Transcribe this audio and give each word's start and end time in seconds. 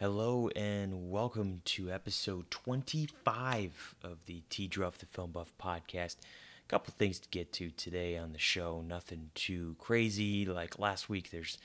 Hello 0.00 0.48
and 0.56 1.10
welcome 1.10 1.60
to 1.66 1.90
episode 1.90 2.50
25 2.50 3.96
of 4.02 4.24
the 4.24 4.42
T 4.48 4.66
Druff 4.66 4.96
the 4.96 5.04
Film 5.04 5.30
Buff 5.30 5.52
podcast. 5.62 6.16
A 6.64 6.68
couple 6.68 6.94
things 6.96 7.18
to 7.18 7.28
get 7.28 7.52
to 7.52 7.68
today 7.68 8.16
on 8.16 8.32
the 8.32 8.38
show. 8.38 8.80
Nothing 8.80 9.28
too 9.34 9.76
crazy. 9.78 10.46
Like 10.46 10.78
last 10.78 11.10
week, 11.10 11.30
there's 11.30 11.58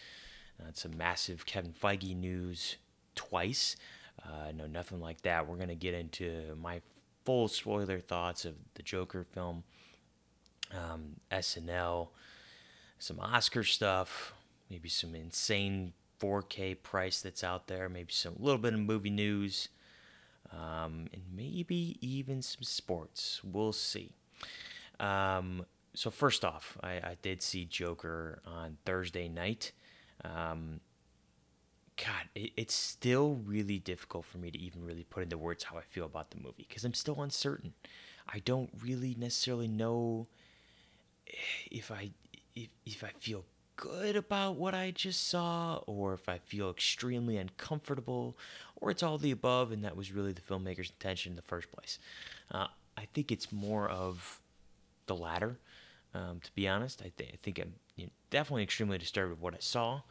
uh, 0.59 0.71
some 0.73 0.97
massive 0.97 1.45
Kevin 1.45 1.71
Feige 1.71 2.13
news 2.13 2.75
twice. 3.15 3.77
Uh, 4.21 4.51
no, 4.53 4.67
nothing 4.67 4.99
like 4.99 5.21
that. 5.21 5.47
We're 5.47 5.55
going 5.55 5.69
to 5.69 5.75
get 5.75 5.93
into 5.93 6.57
my 6.61 6.81
full 7.23 7.47
spoiler 7.47 8.01
thoughts 8.01 8.43
of 8.43 8.55
the 8.73 8.83
Joker 8.83 9.23
film, 9.23 9.63
um, 10.73 11.21
SNL, 11.31 12.09
some 12.99 13.21
Oscar 13.21 13.63
stuff, 13.63 14.33
maybe 14.69 14.89
some 14.89 15.15
insane 15.15 15.93
4K 16.19 16.81
price 16.81 17.21
that's 17.21 17.43
out 17.43 17.67
there, 17.67 17.89
maybe 17.89 18.11
some 18.11 18.35
little 18.39 18.59
bit 18.59 18.73
of 18.73 18.79
movie 18.79 19.09
news, 19.09 19.69
um, 20.51 21.07
and 21.13 21.23
maybe 21.35 21.97
even 22.01 22.41
some 22.41 22.63
sports. 22.63 23.41
We'll 23.43 23.73
see. 23.73 24.11
Um, 24.99 25.65
so 25.93 26.09
first 26.09 26.45
off, 26.45 26.77
I, 26.83 26.91
I, 26.91 27.17
did 27.21 27.41
see 27.41 27.65
Joker 27.65 28.41
on 28.45 28.77
Thursday 28.85 29.27
night. 29.27 29.71
Um, 30.23 30.79
God, 31.97 32.29
it, 32.33 32.51
it's 32.55 32.73
still 32.73 33.41
really 33.45 33.79
difficult 33.79 34.25
for 34.25 34.37
me 34.37 34.51
to 34.51 34.57
even 34.57 34.85
really 34.85 35.03
put 35.03 35.23
into 35.23 35.37
words 35.37 35.65
how 35.65 35.77
I 35.77 35.81
feel 35.81 36.05
about 36.05 36.31
the 36.31 36.37
movie 36.37 36.65
because 36.67 36.83
I'm 36.83 36.93
still 36.93 37.21
uncertain. 37.21 37.73
I 38.27 38.39
don't 38.39 38.69
really 38.81 39.15
necessarily 39.17 39.67
know 39.67 40.27
if 41.71 41.91
I 41.91 42.11
if, 42.55 42.69
if 42.85 43.03
I 43.03 43.11
feel 43.19 43.45
good 43.75 44.15
about 44.15 44.55
what 44.55 44.73
I 44.73 44.91
just 44.91 45.27
saw, 45.27 45.81
or 45.85 46.13
if 46.13 46.27
I 46.29 46.37
feel 46.37 46.69
extremely 46.69 47.37
uncomfortable, 47.37 48.37
or 48.75 48.91
it's 48.91 49.03
all 49.03 49.17
the 49.17 49.31
above, 49.31 49.71
and 49.71 49.83
that 49.83 49.95
was 49.95 50.11
really 50.11 50.31
the 50.31 50.41
filmmaker's 50.41 50.89
intention 50.89 51.33
in 51.33 51.35
the 51.35 51.41
first 51.41 51.71
place. 51.71 51.99
Uh, 52.51 52.67
I 52.97 53.05
think 53.13 53.31
it's 53.31 53.51
more 53.51 53.89
of 53.89 54.39
the 55.07 55.15
latter, 55.15 55.59
um, 56.13 56.39
to 56.43 56.51
be 56.53 56.67
honest. 56.67 57.01
I, 57.01 57.11
th- 57.17 57.31
I 57.33 57.37
think 57.41 57.59
I'm 57.59 57.73
you 57.95 58.05
know, 58.05 58.11
definitely 58.29 58.63
extremely 58.63 58.97
disturbed 58.97 59.31
with 59.31 59.39
what 59.39 59.53
I 59.53 59.59
saw. 59.59 60.01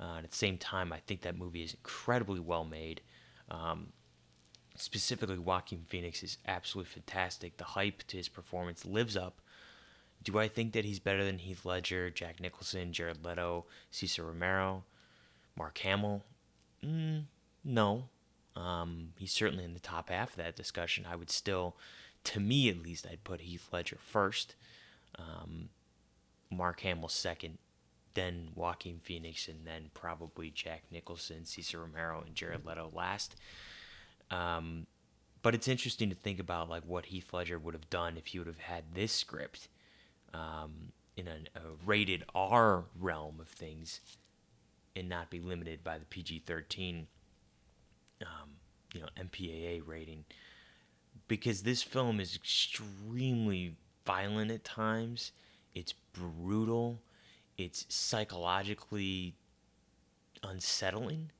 Uh, 0.00 0.14
and 0.16 0.24
at 0.24 0.30
the 0.30 0.36
same 0.36 0.58
time, 0.58 0.92
I 0.92 1.00
think 1.06 1.22
that 1.22 1.36
movie 1.36 1.62
is 1.62 1.74
incredibly 1.74 2.38
well 2.38 2.64
made. 2.64 3.00
Um, 3.50 3.92
specifically, 4.76 5.38
Joaquin 5.38 5.84
Phoenix 5.88 6.22
is 6.22 6.38
absolutely 6.46 6.92
fantastic. 6.92 7.56
The 7.56 7.64
hype 7.64 8.04
to 8.04 8.16
his 8.16 8.28
performance 8.28 8.86
lives 8.86 9.16
up 9.16 9.40
do 10.22 10.38
I 10.38 10.48
think 10.48 10.72
that 10.72 10.84
he's 10.84 10.98
better 10.98 11.24
than 11.24 11.38
Heath 11.38 11.64
Ledger, 11.64 12.10
Jack 12.10 12.40
Nicholson, 12.40 12.92
Jared 12.92 13.24
Leto, 13.24 13.66
Cesar 13.90 14.24
Romero, 14.24 14.84
Mark 15.56 15.78
Hamill? 15.78 16.24
Mm, 16.84 17.24
no. 17.64 18.04
Um, 18.56 19.12
he's 19.16 19.32
certainly 19.32 19.64
in 19.64 19.74
the 19.74 19.80
top 19.80 20.10
half 20.10 20.30
of 20.30 20.36
that 20.36 20.56
discussion. 20.56 21.06
I 21.08 21.16
would 21.16 21.30
still, 21.30 21.76
to 22.24 22.40
me 22.40 22.68
at 22.68 22.82
least, 22.82 23.06
I'd 23.06 23.24
put 23.24 23.42
Heath 23.42 23.68
Ledger 23.72 23.98
first, 24.00 24.56
um, 25.16 25.68
Mark 26.50 26.80
Hamill 26.80 27.08
second, 27.08 27.58
then 28.14 28.48
Joaquin 28.54 28.98
Phoenix, 28.98 29.46
and 29.46 29.64
then 29.64 29.90
probably 29.94 30.50
Jack 30.50 30.82
Nicholson, 30.90 31.44
Cesar 31.44 31.80
Romero, 31.80 32.22
and 32.26 32.34
Jared 32.34 32.66
Leto 32.66 32.90
last. 32.92 33.36
Um, 34.30 34.86
but 35.42 35.54
it's 35.54 35.68
interesting 35.68 36.10
to 36.10 36.16
think 36.16 36.40
about 36.40 36.68
like 36.68 36.82
what 36.84 37.06
Heath 37.06 37.32
Ledger 37.32 37.58
would 37.58 37.74
have 37.74 37.88
done 37.88 38.16
if 38.16 38.26
he 38.26 38.38
would 38.38 38.48
have 38.48 38.58
had 38.58 38.94
this 38.94 39.12
script 39.12 39.68
um, 40.34 40.92
in 41.16 41.28
a, 41.28 41.58
a, 41.58 41.62
rated 41.84 42.24
R 42.34 42.84
realm 42.98 43.40
of 43.40 43.48
things 43.48 44.00
and 44.94 45.08
not 45.08 45.30
be 45.30 45.40
limited 45.40 45.82
by 45.82 45.98
the 45.98 46.04
PG 46.04 46.40
13 46.40 47.06
um, 48.22 48.50
you 48.92 49.00
know 49.00 49.08
MPAA 49.18 49.82
rating. 49.86 50.24
Because 51.26 51.62
this 51.62 51.82
film 51.82 52.20
is 52.20 52.34
extremely 52.34 53.76
violent 54.06 54.50
at 54.50 54.64
times. 54.64 55.32
It's 55.74 55.92
brutal. 56.12 57.00
It's 57.58 57.84
psychologically 57.88 59.34
unsettling. 60.42 61.30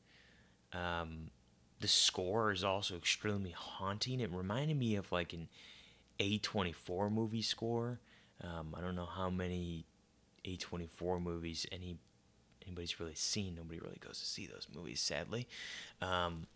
Um, 0.73 1.31
the 1.81 1.89
score 1.89 2.53
is 2.53 2.65
also 2.65 2.97
extremely 2.97 3.53
haunting. 3.53 4.21
It 4.21 4.31
reminded 4.33 4.77
me 4.77 4.97
of 4.97 5.11
like 5.13 5.33
an 5.33 5.49
A24 6.19 7.11
movie 7.11 7.43
score 7.43 8.01
um, 8.43 8.75
I 8.77 8.81
don't 8.81 8.95
know 8.95 9.07
how 9.07 9.31
many 9.31 9.85
A24 10.45 11.21
movies 11.23 11.67
any 11.73 11.99
anybody's 12.65 13.01
really 13.01 13.15
seen. 13.15 13.55
Nobody 13.57 13.81
really 13.81 13.99
goes 14.01 14.21
to 14.21 14.27
see 14.27 14.47
those 14.47 14.69
movies, 14.75 15.01
sadly. 15.01 15.49
Um, 16.03 16.47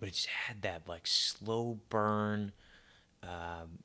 but 0.00 0.08
it 0.08 0.12
just 0.12 0.26
had 0.26 0.62
that 0.62 0.88
like 0.88 1.06
slow 1.06 1.78
burn. 1.88 2.52
Um, 3.22 3.80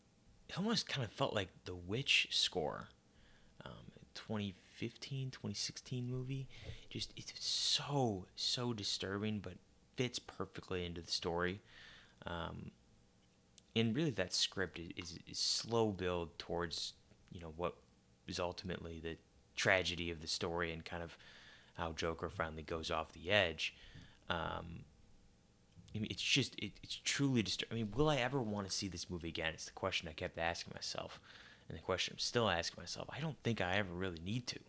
it 0.48 0.58
almost 0.58 0.88
kind 0.88 1.06
of 1.06 1.12
felt 1.12 1.34
like 1.34 1.50
the 1.66 1.76
Witch 1.76 2.28
score, 2.32 2.90
um, 3.64 3.92
2015, 4.16 5.32
2016 5.32 6.10
movie. 6.10 6.48
Just 6.90 7.14
it's 7.16 7.34
so 7.38 8.26
so 8.36 8.74
disturbing, 8.74 9.40
but 9.40 9.54
fits 9.96 10.18
perfectly 10.18 10.86
into 10.86 11.02
the 11.02 11.12
story. 11.12 11.62
Um, 12.26 12.72
and 13.80 13.96
really 13.96 14.12
that 14.12 14.34
script 14.34 14.80
is, 14.98 15.18
is 15.28 15.40
slow 15.40 15.92
build 15.92 16.38
towards 16.38 16.94
you 17.32 17.40
know 17.40 17.54
what 17.56 17.76
is 18.28 18.40
ultimately 18.40 19.00
the 19.00 19.18
tragedy 19.56 20.10
of 20.10 20.22
the 20.22 20.28
story 20.28 20.72
and 20.72 20.86
kind 20.86 21.04
of 21.04 21.18
how 21.74 21.92
Joker 21.94 22.30
finally 22.30 22.62
goes 22.62 22.92
off 22.92 23.14
the 23.14 23.32
edge. 23.32 23.74
Um, 24.30 24.84
I 25.96 26.00
mean, 26.00 26.08
it's 26.10 26.22
just 26.22 26.56
it, 26.60 26.74
it's 26.84 27.00
truly 27.04 27.42
disturbing. 27.42 27.78
I 27.78 27.82
mean, 27.82 27.92
will 27.96 28.10
I 28.10 28.18
ever 28.18 28.42
want 28.42 28.68
to 28.68 28.74
see 28.74 28.88
this 28.88 29.10
movie 29.10 29.30
again? 29.30 29.54
It's 29.54 29.66
the 29.66 29.72
question 29.72 30.08
I 30.08 30.14
kept 30.14 30.38
asking 30.38 30.74
myself, 30.76 31.20
and 31.68 31.78
the 31.78 31.82
question 31.82 32.14
I'm 32.14 32.20
still 32.20 32.50
asking 32.50 32.82
myself. 32.82 33.08
I 33.12 33.20
don't 33.20 33.42
think 33.44 33.62
I 33.62 33.78
ever 33.78 33.92
really 33.92 34.20
need 34.24 34.46
to, 34.48 34.60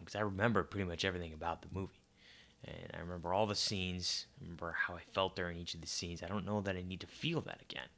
because 0.00 0.14
um, 0.14 0.20
I 0.20 0.24
remember 0.24 0.62
pretty 0.64 0.88
much 0.88 1.04
everything 1.04 1.32
about 1.32 1.62
the 1.62 1.68
movie, 1.72 2.02
and 2.64 2.90
I 2.94 2.98
remember 2.98 3.32
all 3.32 3.46
the 3.46 3.54
scenes. 3.54 4.26
I 4.38 4.44
remember 4.44 4.76
how 4.86 4.94
I 4.94 5.02
felt 5.12 5.34
during 5.34 5.58
each 5.58 5.74
of 5.74 5.80
the 5.80 5.86
scenes. 5.86 6.22
I 6.22 6.28
don't 6.28 6.44
know 6.44 6.60
that 6.60 6.76
I 6.76 6.82
need 6.82 7.00
to 7.00 7.06
feel 7.06 7.40
that 7.42 7.62
again. 7.62 7.88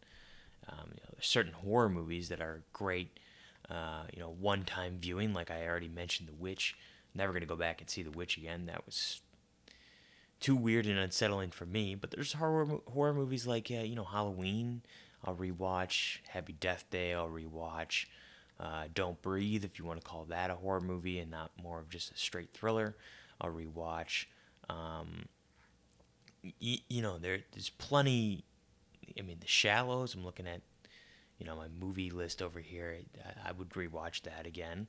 Um, 0.70 0.86
you 0.94 1.00
know, 1.04 1.14
certain 1.20 1.52
horror 1.52 1.88
movies 1.88 2.28
that 2.28 2.40
are 2.40 2.62
great, 2.72 3.18
uh, 3.68 4.04
you 4.14 4.20
know, 4.20 4.30
one-time 4.30 4.98
viewing. 5.00 5.32
Like 5.34 5.50
I 5.50 5.66
already 5.66 5.88
mentioned, 5.88 6.28
The 6.28 6.34
Witch. 6.34 6.76
Never 7.14 7.32
gonna 7.32 7.46
go 7.46 7.56
back 7.56 7.80
and 7.80 7.90
see 7.90 8.02
The 8.02 8.10
Witch 8.10 8.36
again. 8.36 8.66
That 8.66 8.86
was 8.86 9.20
too 10.38 10.56
weird 10.56 10.86
and 10.86 10.98
unsettling 10.98 11.50
for 11.50 11.66
me. 11.66 11.94
But 11.94 12.10
there's 12.12 12.34
horror 12.34 12.66
horror 12.92 13.14
movies 13.14 13.46
like 13.46 13.70
uh, 13.70 13.82
you 13.82 13.96
know 13.96 14.04
Halloween. 14.04 14.82
I'll 15.24 15.34
rewatch 15.36 16.18
Happy 16.28 16.54
Death 16.54 16.84
Day. 16.90 17.12
I'll 17.12 17.28
rewatch 17.28 18.06
uh, 18.58 18.84
Don't 18.94 19.20
Breathe 19.20 19.64
if 19.64 19.78
you 19.78 19.84
want 19.84 20.00
to 20.00 20.06
call 20.06 20.24
that 20.26 20.50
a 20.50 20.54
horror 20.54 20.80
movie 20.80 21.18
and 21.18 21.30
not 21.30 21.50
more 21.62 21.78
of 21.80 21.90
just 21.90 22.10
a 22.12 22.16
straight 22.16 22.54
thriller. 22.54 22.96
I'll 23.40 23.50
rewatch. 23.50 24.26
Um, 24.70 25.26
y- 26.42 26.80
you 26.88 27.02
know, 27.02 27.18
there, 27.18 27.40
there's 27.52 27.70
plenty 27.70 28.44
I 29.18 29.22
mean, 29.22 29.38
The 29.40 29.46
Shallows. 29.46 30.14
I'm 30.14 30.24
looking 30.24 30.46
at, 30.46 30.60
you 31.38 31.46
know, 31.46 31.56
my 31.56 31.68
movie 31.68 32.10
list 32.10 32.42
over 32.42 32.60
here. 32.60 32.98
I, 33.24 33.50
I 33.50 33.52
would 33.52 33.70
rewatch 33.70 34.22
that 34.22 34.46
again. 34.46 34.88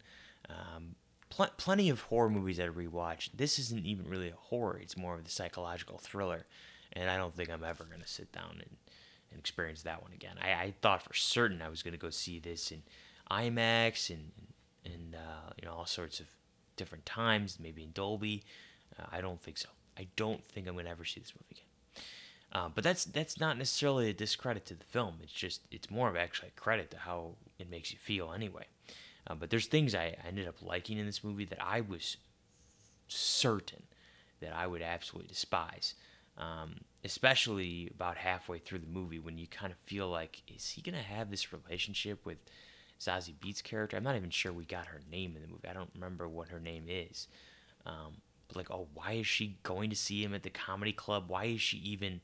Um, 0.50 0.96
pl- 1.30 1.52
plenty 1.58 1.90
of 1.90 2.02
horror 2.02 2.30
movies 2.30 2.60
I 2.60 2.68
rewatch. 2.68 3.30
This 3.34 3.58
isn't 3.60 3.86
even 3.86 4.08
really 4.08 4.30
a 4.30 4.36
horror. 4.36 4.78
It's 4.82 4.98
more 4.98 5.16
of 5.16 5.24
the 5.24 5.32
psychological 5.32 5.98
thriller, 5.98 6.46
and 6.94 7.10
I 7.10 7.18
don't 7.18 7.34
think 7.34 7.50
I'm 7.50 7.64
ever 7.64 7.84
gonna 7.86 8.08
sit 8.08 8.32
down 8.32 8.52
and, 8.60 8.78
and 9.32 9.40
experience 9.40 9.84
that 9.84 10.02
one 10.02 10.14
again. 10.14 10.36
I, 10.42 10.52
I 10.52 10.74
thought 10.82 11.02
for 11.04 11.14
certain 11.14 11.62
I 11.62 11.70
was 11.70 11.84
gonna 11.84 11.98
go 11.98 12.10
see 12.10 12.40
this 12.40 12.72
in 12.72 12.84
IMAX 13.30 14.10
and 14.10 14.32
and 14.86 15.16
uh, 15.16 15.54
you 15.62 15.68
know 15.68 15.74
all 15.76 15.86
sorts 15.86 16.20
of 16.20 16.28
different 16.76 17.06
times, 17.06 17.60
maybe 17.60 17.84
in 17.84 17.92
Dolby. 17.94 18.44
Uh, 19.00 19.06
I 19.12 19.22
don't 19.22 19.42
think 19.42 19.58
so. 19.58 19.70
I 19.98 20.08
don't 20.16 20.44
think 20.44 20.68
I'm 20.68 20.76
gonna 20.76 20.90
ever 20.90 21.06
see 21.06 21.20
this 21.20 21.34
movie 21.36 21.52
again. 21.52 21.66
Uh, 22.52 22.68
but 22.74 22.84
that's 22.84 23.06
that's 23.06 23.40
not 23.40 23.58
necessarily 23.58 24.10
a 24.10 24.14
discredit 24.14 24.66
to 24.66 24.76
the 24.76 24.84
film. 24.84 25.16
It's 25.24 25.32
just 25.32 25.62
it's 25.72 25.90
more 25.90 26.10
of 26.10 26.18
actually 26.18 26.50
a 26.50 26.60
credit 26.60 26.92
to 26.92 26.98
how 26.98 27.36
it 27.60 27.70
makes 27.70 27.92
you 27.92 27.98
feel 27.98 28.34
anyway. 28.34 28.66
Uh, 29.28 29.36
but 29.36 29.50
there's 29.50 29.68
things 29.68 29.96
I, 29.96 30.16
I 30.24 30.28
ended 30.28 30.48
up 30.48 30.62
liking 30.62 30.98
in 30.98 31.06
this 31.06 31.24
movie 31.24 31.46
that 31.46 31.64
I 31.64 31.82
was 31.82 32.18
certain 33.08 33.84
that 34.42 34.54
I 34.54 34.68
would 34.68 34.82
absolutely 34.82 35.30
despise. 35.30 35.94
Um, 36.38 36.76
especially 37.04 37.92
about 37.94 38.18
halfway 38.18 38.58
through 38.58 38.80
the 38.80 38.88
movie 38.88 39.20
when 39.20 39.38
you 39.38 39.48
kind 39.48 39.72
of 39.72 39.78
feel 39.80 40.10
like, 40.10 40.42
is 40.48 40.72
he 40.72 40.82
gonna 40.82 41.02
have 41.02 41.30
this 41.30 41.54
relationship 41.54 42.26
with 42.26 42.38
Zazie 43.00 43.36
Beetz 43.36 43.62
character? 43.62 43.98
I'm 43.98 44.04
not 44.04 44.16
even 44.16 44.30
sure 44.30 44.52
we 44.52 44.66
got 44.66 44.88
her 44.88 45.02
name 45.12 45.36
in 45.36 45.42
the 45.42 45.48
movie. 45.48 45.68
I 45.70 45.74
don't 45.74 45.92
remember 45.94 46.28
what 46.28 46.50
her 46.50 46.60
name 46.60 46.86
is. 46.88 47.28
Um, 47.86 48.18
like, 48.56 48.72
oh, 48.72 48.88
why 48.94 49.14
is 49.14 49.28
she 49.28 49.58
going 49.64 49.90
to 49.90 49.96
see 49.96 50.24
him 50.24 50.34
at 50.34 50.44
the 50.44 50.50
comedy 50.50 50.94
club? 50.94 51.26
Why 51.28 51.46
is 51.46 51.62
she 51.62 51.78
even 51.78 52.22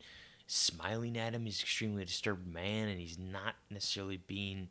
smiling 0.48 1.18
at 1.18 1.34
him? 1.34 1.46
He's 1.46 1.62
extremely 1.62 2.06
disturbed 2.06 2.52
man, 2.52 2.88
and 2.88 3.00
he's 3.00 3.18
not 3.18 3.56
necessarily 3.70 4.18
being 4.18 4.70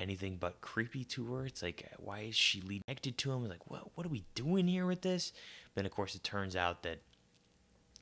anything 0.00 0.36
but 0.38 0.60
creepy 0.60 1.04
to 1.04 1.34
her. 1.34 1.46
It's 1.46 1.62
like, 1.62 1.88
why 1.98 2.20
is 2.20 2.34
she 2.34 2.60
connected 2.60 3.18
to 3.18 3.32
him? 3.32 3.48
Like, 3.48 3.70
what, 3.70 3.90
what 3.94 4.06
are 4.06 4.10
we 4.10 4.24
doing 4.34 4.66
here 4.66 4.86
with 4.86 5.02
this? 5.02 5.32
Then, 5.74 5.86
of 5.86 5.92
course, 5.92 6.14
it 6.14 6.24
turns 6.24 6.56
out 6.56 6.82
that, 6.82 7.00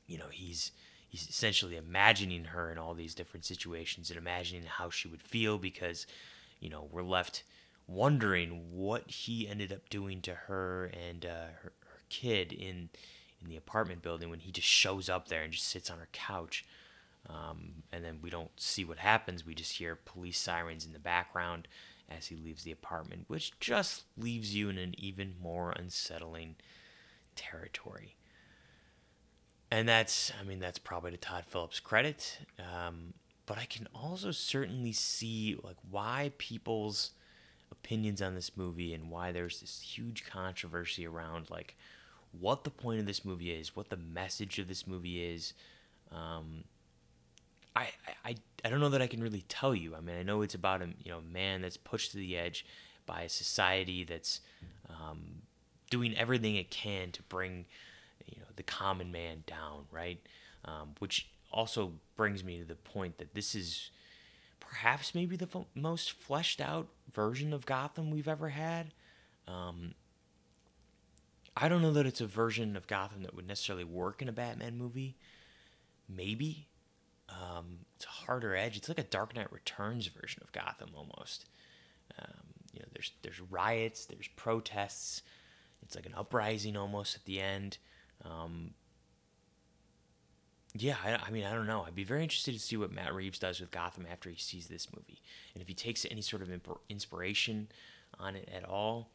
you 0.07 0.17
know, 0.17 0.29
he's 0.31 0.71
he's 1.07 1.27
essentially 1.27 1.75
imagining 1.75 2.45
her 2.45 2.71
in 2.71 2.77
all 2.77 2.93
these 2.93 3.13
different 3.13 3.45
situations 3.45 4.09
and 4.09 4.17
imagining 4.17 4.63
how 4.63 4.89
she 4.89 5.09
would 5.09 5.21
feel 5.21 5.57
because, 5.57 6.07
you 6.61 6.69
know, 6.69 6.87
we're 6.89 7.03
left 7.03 7.43
wondering 7.85 8.71
what 8.71 9.09
he 9.11 9.47
ended 9.47 9.73
up 9.73 9.89
doing 9.89 10.21
to 10.21 10.33
her 10.33 10.89
and 11.09 11.25
uh, 11.25 11.47
her 11.61 11.73
kid 12.11 12.51
in 12.51 12.89
in 13.41 13.49
the 13.49 13.57
apartment 13.57 14.03
building 14.03 14.29
when 14.29 14.39
he 14.39 14.51
just 14.51 14.67
shows 14.67 15.09
up 15.09 15.27
there 15.27 15.41
and 15.41 15.51
just 15.51 15.67
sits 15.67 15.89
on 15.89 15.97
her 15.97 16.09
couch. 16.11 16.63
Um, 17.27 17.83
and 17.91 18.03
then 18.03 18.19
we 18.21 18.29
don't 18.29 18.51
see 18.59 18.85
what 18.85 18.99
happens. 18.99 19.45
We 19.45 19.55
just 19.55 19.77
hear 19.77 19.95
police 19.95 20.37
sirens 20.37 20.85
in 20.85 20.93
the 20.93 20.99
background 20.99 21.67
as 22.09 22.27
he 22.27 22.35
leaves 22.35 22.63
the 22.63 22.71
apartment, 22.71 23.25
which 23.27 23.59
just 23.59 24.03
leaves 24.17 24.53
you 24.53 24.69
in 24.69 24.77
an 24.77 24.93
even 24.97 25.33
more 25.41 25.71
unsettling 25.71 26.55
territory. 27.35 28.15
And 29.71 29.87
that's, 29.87 30.31
I 30.39 30.43
mean, 30.43 30.59
that's 30.59 30.79
probably 30.79 31.11
to 31.11 31.17
Todd 31.17 31.45
Phillips' 31.47 31.79
credit. 31.79 32.39
Um, 32.59 33.13
but 33.45 33.57
I 33.57 33.65
can 33.65 33.87
also 33.95 34.31
certainly 34.31 34.91
see 34.91 35.57
like 35.63 35.77
why 35.89 36.31
people's 36.37 37.11
opinions 37.71 38.21
on 38.21 38.35
this 38.35 38.55
movie 38.55 38.93
and 38.93 39.09
why 39.09 39.31
there's 39.31 39.61
this 39.61 39.81
huge 39.81 40.25
controversy 40.25 41.07
around 41.07 41.49
like 41.49 41.75
what 42.39 42.63
the 42.63 42.69
point 42.69 42.99
of 42.99 43.05
this 43.05 43.25
movie 43.25 43.51
is, 43.51 43.75
what 43.75 43.89
the 43.89 43.97
message 43.97 44.59
of 44.59 44.67
this 44.67 44.87
movie 44.87 45.23
is. 45.23 45.53
Um, 46.11 46.63
I, 47.75 47.89
I 48.25 48.35
I 48.63 48.69
don't 48.69 48.79
know 48.79 48.89
that 48.89 49.01
I 49.01 49.07
can 49.07 49.21
really 49.21 49.43
tell 49.47 49.73
you. 49.73 49.95
I 49.95 50.01
mean, 50.01 50.17
I 50.17 50.23
know 50.23 50.41
it's 50.41 50.55
about 50.55 50.81
a 50.81 50.89
you 51.03 51.11
know 51.11 51.21
man 51.21 51.61
that's 51.61 51.77
pushed 51.77 52.11
to 52.11 52.17
the 52.17 52.37
edge 52.37 52.65
by 53.05 53.21
a 53.21 53.29
society 53.29 54.03
that's 54.03 54.41
um, 54.89 55.43
doing 55.89 56.15
everything 56.17 56.55
it 56.55 56.69
can 56.69 57.11
to 57.11 57.23
bring 57.23 57.65
you 58.25 58.39
know 58.39 58.47
the 58.55 58.63
common 58.63 59.11
man 59.11 59.43
down, 59.47 59.85
right? 59.91 60.19
Um, 60.65 60.95
which 60.99 61.29
also 61.51 61.93
brings 62.15 62.43
me 62.43 62.59
to 62.59 62.65
the 62.65 62.75
point 62.75 63.17
that 63.17 63.33
this 63.33 63.55
is 63.55 63.89
perhaps 64.59 65.13
maybe 65.15 65.35
the 65.35 65.49
f- 65.53 65.65
most 65.75 66.11
fleshed 66.11 66.61
out 66.61 66.87
version 67.13 67.51
of 67.51 67.65
Gotham 67.65 68.11
we've 68.11 68.27
ever 68.27 68.49
had. 68.49 68.93
Um, 69.47 69.95
I 71.61 71.69
don't 71.69 71.83
know 71.83 71.93
that 71.93 72.07
it's 72.07 72.21
a 72.21 72.25
version 72.25 72.75
of 72.75 72.87
Gotham 72.87 73.21
that 73.21 73.35
would 73.35 73.47
necessarily 73.47 73.83
work 73.83 74.19
in 74.21 74.27
a 74.27 74.31
Batman 74.31 74.79
movie. 74.79 75.15
Maybe. 76.09 76.67
Um, 77.29 77.85
it's 77.95 78.05
a 78.05 78.09
harder 78.09 78.55
edge. 78.55 78.77
It's 78.77 78.89
like 78.89 78.99
a 78.99 79.03
Dark 79.03 79.35
Knight 79.35 79.53
Returns 79.53 80.07
version 80.07 80.41
of 80.43 80.51
Gotham 80.51 80.89
almost. 80.97 81.45
Um, 82.17 82.33
you 82.73 82.79
know, 82.79 82.87
there's 82.93 83.11
there's 83.21 83.39
riots, 83.39 84.05
there's 84.05 84.27
protests. 84.29 85.21
It's 85.83 85.95
like 85.95 86.07
an 86.07 86.15
uprising 86.17 86.75
almost 86.75 87.15
at 87.15 87.25
the 87.25 87.39
end. 87.39 87.77
Um, 88.25 88.71
yeah, 90.73 90.95
I, 91.05 91.19
I, 91.27 91.29
mean, 91.29 91.43
I 91.43 91.53
don't 91.53 91.67
know. 91.67 91.83
I'd 91.85 91.95
be 91.95 92.03
very 92.03 92.23
interested 92.23 92.53
to 92.53 92.59
see 92.59 92.77
what 92.77 92.91
Matt 92.91 93.13
Reeves 93.13 93.39
does 93.39 93.59
with 93.59 93.71
Gotham 93.71 94.07
after 94.09 94.29
he 94.29 94.37
sees 94.37 94.67
this 94.67 94.87
movie, 94.95 95.21
and 95.53 95.61
if 95.61 95.67
he 95.67 95.73
takes 95.75 96.05
any 96.09 96.21
sort 96.21 96.41
of 96.41 96.49
inspiration 96.89 97.67
on 98.19 98.35
it 98.35 98.49
at 98.53 98.65
all. 98.65 99.11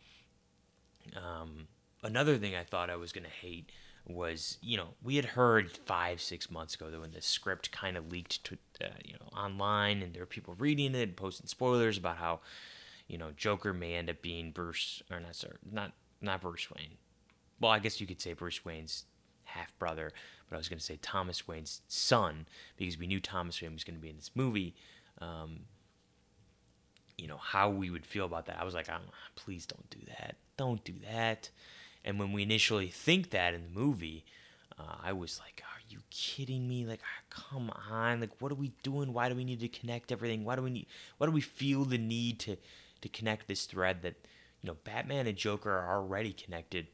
Um, 1.16 1.66
another 2.06 2.38
thing 2.38 2.54
I 2.54 2.64
thought 2.64 2.90
I 2.90 2.96
was 2.96 3.12
gonna 3.12 3.28
hate 3.28 3.70
was, 4.08 4.58
you 4.62 4.76
know, 4.76 4.88
we 5.02 5.16
had 5.16 5.24
heard 5.24 5.70
five, 5.70 6.20
six 6.20 6.50
months 6.50 6.74
ago 6.74 6.90
that 6.90 7.00
when 7.00 7.10
the 7.10 7.20
script 7.20 7.72
kind 7.72 7.96
of 7.96 8.10
leaked 8.10 8.44
to, 8.44 8.56
uh, 8.80 8.88
you 9.04 9.14
know, 9.14 9.38
online, 9.38 10.00
and 10.02 10.14
there 10.14 10.22
were 10.22 10.26
people 10.26 10.54
reading 10.58 10.94
it 10.94 11.02
and 11.02 11.16
posting 11.16 11.48
spoilers 11.48 11.98
about 11.98 12.18
how, 12.18 12.40
you 13.08 13.18
know, 13.18 13.32
Joker 13.36 13.72
may 13.72 13.94
end 13.94 14.08
up 14.08 14.22
being 14.22 14.52
Bruce, 14.52 15.02
or 15.10 15.20
not, 15.20 15.34
sorry, 15.34 15.56
not 15.70 15.92
not 16.20 16.40
Bruce 16.40 16.70
Wayne. 16.70 16.98
Well, 17.60 17.72
I 17.72 17.78
guess 17.78 18.00
you 18.00 18.06
could 18.06 18.20
say 18.20 18.32
Bruce 18.32 18.64
Wayne's 18.64 19.04
half 19.44 19.76
brother, 19.78 20.12
but 20.48 20.56
I 20.56 20.58
was 20.58 20.68
going 20.68 20.78
to 20.78 20.84
say 20.84 20.98
Thomas 21.00 21.48
Wayne's 21.48 21.82
son 21.88 22.46
because 22.76 22.98
we 22.98 23.06
knew 23.06 23.20
Thomas 23.20 23.60
Wayne 23.60 23.72
was 23.72 23.84
going 23.84 23.96
to 23.96 24.02
be 24.02 24.10
in 24.10 24.16
this 24.16 24.30
movie. 24.34 24.74
Um, 25.20 25.60
you 27.16 27.26
know 27.26 27.38
how 27.38 27.70
we 27.70 27.90
would 27.90 28.04
feel 28.06 28.26
about 28.26 28.46
that. 28.46 28.58
I 28.60 28.64
was 28.64 28.74
like, 28.74 28.88
please 29.34 29.66
don't 29.66 29.88
do 29.90 30.00
that. 30.06 30.36
Don't 30.56 30.84
do 30.84 30.94
that. 31.10 31.50
And 32.06 32.20
when 32.20 32.32
we 32.32 32.44
initially 32.44 32.86
think 32.86 33.30
that 33.30 33.52
in 33.52 33.64
the 33.64 33.68
movie, 33.68 34.24
uh, 34.78 34.94
I 35.02 35.12
was 35.12 35.40
like, 35.40 35.60
are 35.64 35.82
you 35.88 35.98
kidding 36.10 36.68
me? 36.68 36.86
Like, 36.86 37.00
ah, 37.02 37.24
come 37.28 37.70
on. 37.90 38.20
Like, 38.20 38.40
what 38.40 38.52
are 38.52 38.56
we 38.56 38.72
doing? 38.84 39.12
Why 39.12 39.28
do 39.28 39.34
we 39.34 39.44
need 39.44 39.58
to 39.60 39.68
connect 39.68 40.12
everything? 40.12 40.44
Why 40.44 40.54
do 40.54 40.62
we 40.62 40.70
need? 40.70 40.86
Why 41.18 41.26
do 41.26 41.32
we 41.32 41.40
feel 41.40 41.84
the 41.84 41.98
need 41.98 42.38
to 42.40 42.56
to 43.02 43.08
connect 43.08 43.48
this 43.48 43.66
thread 43.66 44.02
that 44.02 44.14
you 44.62 44.68
know 44.68 44.76
Batman 44.84 45.26
and 45.26 45.36
Joker 45.36 45.72
are 45.72 45.96
already 45.96 46.32
connected? 46.32 46.86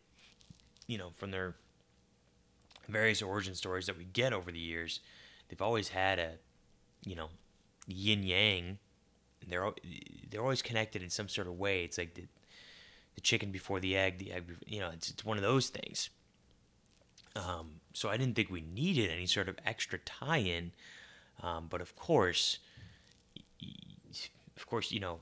You 0.86 0.96
know, 0.96 1.10
from 1.16 1.30
their 1.30 1.56
various 2.88 3.20
origin 3.20 3.54
stories 3.54 3.86
that 3.86 3.98
we 3.98 4.04
get 4.04 4.32
over 4.32 4.50
the 4.50 4.58
years, 4.58 5.00
they've 5.48 5.62
always 5.62 5.88
had 5.88 6.18
a, 6.18 6.32
you 7.04 7.14
know, 7.14 7.28
yin 7.86 8.22
yang. 8.22 8.78
They're 9.46 9.72
they're 10.30 10.42
always 10.42 10.62
connected 10.62 11.02
in 11.02 11.10
some 11.10 11.28
sort 11.28 11.48
of 11.48 11.58
way. 11.58 11.84
It's 11.84 11.98
like 11.98 12.14
the, 12.14 12.24
the 13.14 13.20
chicken 13.20 13.50
before 13.50 13.80
the 13.80 13.96
egg, 13.96 14.18
the 14.18 14.32
egg, 14.32 14.44
you 14.66 14.80
know, 14.80 14.90
it's 14.92 15.10
it's 15.10 15.24
one 15.24 15.36
of 15.36 15.42
those 15.42 15.68
things. 15.68 16.10
Um, 17.34 17.80
so 17.94 18.08
I 18.08 18.16
didn't 18.16 18.34
think 18.34 18.50
we 18.50 18.60
needed 18.60 19.10
any 19.10 19.26
sort 19.26 19.48
of 19.48 19.56
extra 19.64 19.98
tie-in, 19.98 20.72
um, 21.42 21.66
but 21.70 21.80
of 21.80 21.96
course, 21.96 22.58
of 24.56 24.66
course, 24.66 24.92
you 24.92 25.00
know, 25.00 25.20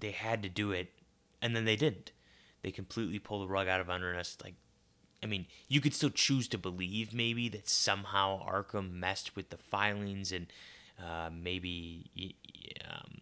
they 0.00 0.10
had 0.10 0.42
to 0.42 0.48
do 0.48 0.70
it, 0.70 0.92
and 1.40 1.56
then 1.56 1.64
they 1.64 1.76
didn't. 1.76 2.12
They 2.62 2.70
completely 2.70 3.18
pulled 3.18 3.48
the 3.48 3.52
rug 3.52 3.68
out 3.68 3.80
of 3.80 3.88
under 3.88 4.14
us, 4.14 4.36
like 4.42 4.54
I 5.22 5.26
mean, 5.26 5.46
you 5.68 5.80
could 5.80 5.94
still 5.94 6.10
choose 6.10 6.46
to 6.48 6.58
believe 6.58 7.12
maybe 7.12 7.48
that 7.48 7.68
somehow 7.68 8.46
Arkham 8.46 8.92
messed 8.92 9.34
with 9.34 9.50
the 9.50 9.56
filings 9.56 10.30
and 10.30 10.46
uh, 10.98 11.30
maybe 11.32 12.36
um, 12.88 13.14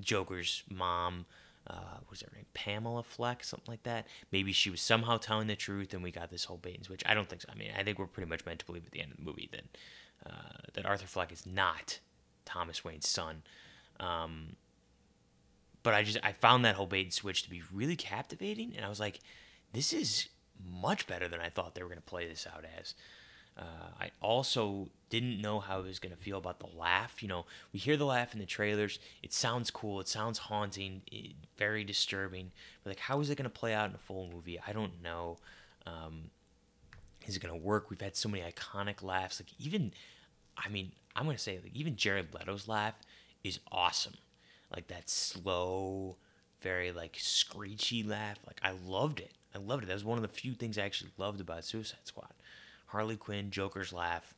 Joker's 0.00 0.62
mom, 0.70 1.26
uh, 1.66 1.98
was 2.10 2.22
her 2.22 2.28
name 2.34 2.46
Pamela 2.54 3.02
Fleck, 3.02 3.44
something 3.44 3.70
like 3.70 3.84
that. 3.84 4.06
Maybe 4.30 4.52
she 4.52 4.70
was 4.70 4.80
somehow 4.80 5.16
telling 5.16 5.46
the 5.46 5.56
truth, 5.56 5.94
and 5.94 6.02
we 6.02 6.10
got 6.10 6.30
this 6.30 6.44
whole 6.44 6.56
bait 6.56 6.76
and 6.76 6.84
switch. 6.84 7.02
I 7.06 7.14
don't 7.14 7.28
think 7.28 7.42
so. 7.42 7.48
I 7.52 7.56
mean, 7.56 7.70
I 7.76 7.82
think 7.82 7.98
we're 7.98 8.06
pretty 8.06 8.28
much 8.28 8.44
meant 8.44 8.60
to 8.60 8.66
believe 8.66 8.84
at 8.86 8.92
the 8.92 9.00
end 9.00 9.12
of 9.12 9.18
the 9.18 9.24
movie 9.24 9.48
that 9.52 9.64
uh, 10.26 10.58
that 10.74 10.86
Arthur 10.86 11.06
Fleck 11.06 11.32
is 11.32 11.46
not 11.46 11.98
Thomas 12.44 12.84
Wayne's 12.84 13.08
son. 13.08 13.42
Um, 14.00 14.56
but 15.82 15.94
I 15.94 16.02
just 16.02 16.18
I 16.22 16.32
found 16.32 16.64
that 16.64 16.74
whole 16.74 16.86
bait 16.86 17.02
and 17.02 17.12
switch 17.12 17.42
to 17.44 17.50
be 17.50 17.62
really 17.72 17.96
captivating, 17.96 18.74
and 18.76 18.84
I 18.84 18.88
was 18.88 19.00
like, 19.00 19.20
this 19.72 19.92
is 19.92 20.28
much 20.64 21.06
better 21.06 21.28
than 21.28 21.40
I 21.40 21.48
thought 21.48 21.74
they 21.74 21.82
were 21.82 21.88
going 21.88 21.98
to 21.98 22.02
play 22.02 22.26
this 22.26 22.46
out 22.46 22.64
as. 22.78 22.94
Uh, 23.58 23.90
I 24.00 24.10
also 24.20 24.88
didn't 25.10 25.40
know 25.40 25.60
how 25.60 25.76
I 25.76 25.80
was 25.80 25.98
going 25.98 26.14
to 26.14 26.20
feel 26.20 26.38
about 26.38 26.58
the 26.58 26.68
laugh. 26.74 27.22
You 27.22 27.28
know, 27.28 27.44
we 27.72 27.78
hear 27.78 27.96
the 27.96 28.06
laugh 28.06 28.32
in 28.32 28.40
the 28.40 28.46
trailers. 28.46 28.98
It 29.22 29.32
sounds 29.32 29.70
cool. 29.70 30.00
It 30.00 30.08
sounds 30.08 30.38
haunting. 30.38 31.02
It, 31.10 31.34
very 31.58 31.84
disturbing. 31.84 32.50
But 32.82 32.90
like, 32.90 33.00
how 33.00 33.20
is 33.20 33.28
it 33.28 33.36
going 33.36 33.44
to 33.44 33.50
play 33.50 33.74
out 33.74 33.90
in 33.90 33.94
a 33.94 33.98
full 33.98 34.30
movie? 34.32 34.58
I 34.66 34.72
don't 34.72 35.02
know. 35.02 35.38
Um, 35.86 36.30
is 37.26 37.36
it 37.36 37.42
going 37.42 37.54
to 37.54 37.60
work? 37.60 37.90
We've 37.90 38.00
had 38.00 38.16
so 38.16 38.28
many 38.28 38.42
iconic 38.42 39.02
laughs. 39.02 39.40
Like 39.40 39.50
even, 39.58 39.92
I 40.56 40.68
mean, 40.68 40.92
I'm 41.14 41.24
going 41.24 41.36
to 41.36 41.42
say 41.42 41.60
like 41.62 41.74
even 41.74 41.96
Jared 41.96 42.32
Leto's 42.32 42.66
laugh 42.66 42.94
is 43.44 43.60
awesome. 43.70 44.14
Like 44.74 44.88
that 44.88 45.10
slow, 45.10 46.16
very 46.62 46.90
like 46.90 47.16
screechy 47.20 48.02
laugh. 48.02 48.38
Like 48.46 48.60
I 48.62 48.72
loved 48.86 49.20
it. 49.20 49.32
I 49.54 49.58
loved 49.58 49.84
it. 49.84 49.86
That 49.88 49.94
was 49.94 50.04
one 50.04 50.16
of 50.16 50.22
the 50.22 50.28
few 50.28 50.54
things 50.54 50.78
I 50.78 50.82
actually 50.82 51.10
loved 51.18 51.40
about 51.40 51.64
Suicide 51.64 51.98
Squad. 52.04 52.32
Harley 52.92 53.16
Quinn, 53.16 53.50
Joker's 53.50 53.92
laugh, 53.92 54.34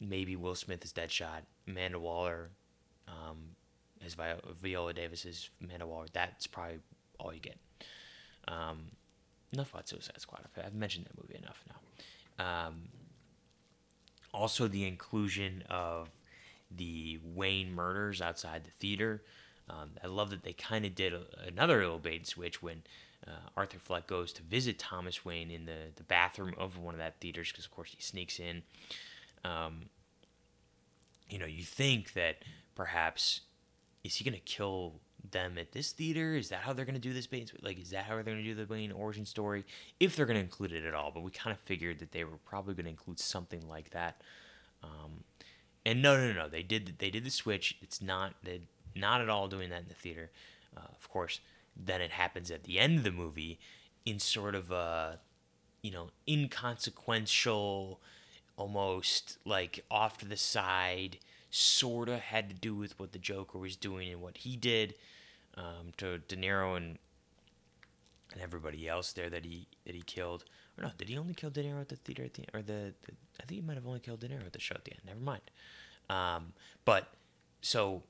maybe 0.00 0.36
Will 0.36 0.54
Smith 0.54 0.84
is 0.84 0.92
Deadshot, 0.92 1.42
Amanda 1.66 1.98
Waller 1.98 2.50
um, 3.08 3.38
as 4.04 4.14
Vi- 4.14 4.40
Viola 4.60 4.92
Davis 4.92 5.24
is 5.24 5.50
Amanda 5.62 5.86
Waller. 5.86 6.06
That's 6.12 6.46
probably 6.46 6.78
all 7.18 7.34
you 7.34 7.40
get. 7.40 7.56
Um, 8.46 8.92
enough 9.52 9.72
about 9.72 9.88
Suicide 9.88 10.20
Squad. 10.20 10.42
I've 10.64 10.74
mentioned 10.74 11.06
that 11.06 11.20
movie 11.20 11.36
enough 11.36 11.62
now. 11.68 12.44
Um, 12.44 12.88
also, 14.32 14.66
the 14.68 14.86
inclusion 14.86 15.64
of 15.68 16.10
the 16.70 17.18
Wayne 17.22 17.74
murders 17.74 18.22
outside 18.22 18.64
the 18.64 18.70
theater. 18.70 19.22
Um, 19.68 19.90
I 20.02 20.06
love 20.06 20.30
that 20.30 20.42
they 20.42 20.52
kind 20.52 20.84
of 20.84 20.94
did 20.94 21.12
a, 21.12 21.22
another 21.46 21.78
little 21.78 21.98
bait 21.98 22.16
and 22.16 22.26
switch 22.26 22.62
when 22.62 22.82
uh, 23.26 23.48
Arthur 23.56 23.78
Fleck 23.78 24.06
goes 24.06 24.32
to 24.34 24.42
visit 24.42 24.78
Thomas 24.78 25.24
Wayne 25.24 25.50
in 25.50 25.66
the, 25.66 25.92
the 25.94 26.02
bathroom 26.02 26.54
of 26.58 26.78
one 26.78 26.94
of 26.94 26.98
that 26.98 27.20
theaters 27.20 27.50
because, 27.50 27.64
of 27.64 27.70
course, 27.70 27.94
he 27.96 28.02
sneaks 28.02 28.40
in. 28.40 28.62
Um, 29.44 29.86
you 31.28 31.38
know, 31.38 31.46
you 31.46 31.62
think 31.62 32.12
that 32.14 32.38
perhaps 32.74 33.42
is 34.04 34.16
he 34.16 34.24
going 34.24 34.34
to 34.34 34.40
kill 34.40 35.00
them 35.30 35.56
at 35.58 35.72
this 35.72 35.92
theater? 35.92 36.34
Is 36.34 36.48
that 36.48 36.60
how 36.60 36.72
they're 36.72 36.84
going 36.84 36.94
to 36.94 37.00
do 37.00 37.12
this? 37.12 37.26
Bane? 37.26 37.46
Switch? 37.46 37.62
Like, 37.62 37.80
is 37.80 37.90
that 37.90 38.04
how 38.04 38.14
they're 38.14 38.24
going 38.24 38.38
to 38.38 38.42
do 38.42 38.54
the 38.54 38.66
Wayne 38.66 38.92
origin 38.92 39.24
story? 39.24 39.64
If 40.00 40.16
they're 40.16 40.26
going 40.26 40.38
to 40.38 40.42
include 40.42 40.72
it 40.72 40.84
at 40.84 40.94
all, 40.94 41.10
but 41.12 41.22
we 41.22 41.30
kind 41.30 41.54
of 41.54 41.60
figured 41.60 42.00
that 42.00 42.12
they 42.12 42.24
were 42.24 42.38
probably 42.44 42.74
going 42.74 42.84
to 42.84 42.90
include 42.90 43.20
something 43.20 43.66
like 43.68 43.90
that. 43.90 44.20
Um, 44.82 45.24
and 45.86 46.02
no, 46.02 46.16
no, 46.16 46.32
no, 46.32 46.48
they 46.48 46.62
did 46.62 46.96
they 46.98 47.10
did 47.10 47.24
the 47.24 47.30
switch. 47.30 47.78
It's 47.80 48.02
not 48.02 48.34
they 48.42 48.62
not 48.94 49.20
at 49.20 49.28
all 49.28 49.48
doing 49.48 49.70
that 49.70 49.82
in 49.82 49.88
the 49.88 49.94
theater. 49.94 50.30
Uh, 50.76 50.80
of 50.98 51.08
course, 51.10 51.40
then 51.76 52.00
it 52.00 52.10
happens 52.10 52.50
at 52.50 52.64
the 52.64 52.78
end 52.78 52.98
of 52.98 53.04
the 53.04 53.12
movie 53.12 53.58
in 54.04 54.18
sort 54.18 54.54
of 54.54 54.70
a 54.70 55.18
you 55.82 55.90
know, 55.90 56.10
inconsequential, 56.28 58.00
almost 58.56 59.38
like 59.44 59.84
off 59.90 60.18
to 60.18 60.26
the 60.26 60.36
side, 60.36 61.18
sort 61.50 62.08
of 62.08 62.20
had 62.20 62.48
to 62.48 62.54
do 62.54 62.74
with 62.74 62.98
what 62.98 63.12
the 63.12 63.18
Joker 63.18 63.58
was 63.58 63.76
doing 63.76 64.10
and 64.10 64.22
what 64.22 64.38
he 64.38 64.56
did 64.56 64.94
um, 65.56 65.92
to 65.98 66.18
De 66.18 66.36
Niro 66.36 66.76
and 66.76 66.98
and 68.32 68.40
everybody 68.40 68.88
else 68.88 69.12
there 69.12 69.28
that 69.28 69.44
he 69.44 69.66
that 69.84 69.94
he 69.94 70.02
killed. 70.02 70.44
Or 70.78 70.84
no, 70.84 70.90
did 70.96 71.10
he 71.10 71.18
only 71.18 71.34
kill 71.34 71.50
De 71.50 71.62
Niro 71.62 71.80
at 71.80 71.90
the 71.90 71.96
theater 71.96 72.24
at 72.24 72.34
the 72.34 72.44
or 72.54 72.62
the, 72.62 72.94
the 73.02 73.12
I 73.40 73.44
think 73.44 73.60
he 73.60 73.66
might 73.66 73.74
have 73.74 73.86
only 73.86 74.00
killed 74.00 74.20
De 74.20 74.28
Niro 74.28 74.46
at 74.46 74.52
the 74.52 74.60
show 74.60 74.74
at 74.74 74.84
the 74.84 74.92
end. 74.92 75.00
Never 75.04 75.20
mind. 75.20 75.42
Um, 76.08 76.52
but 76.84 77.08
so 77.60 78.02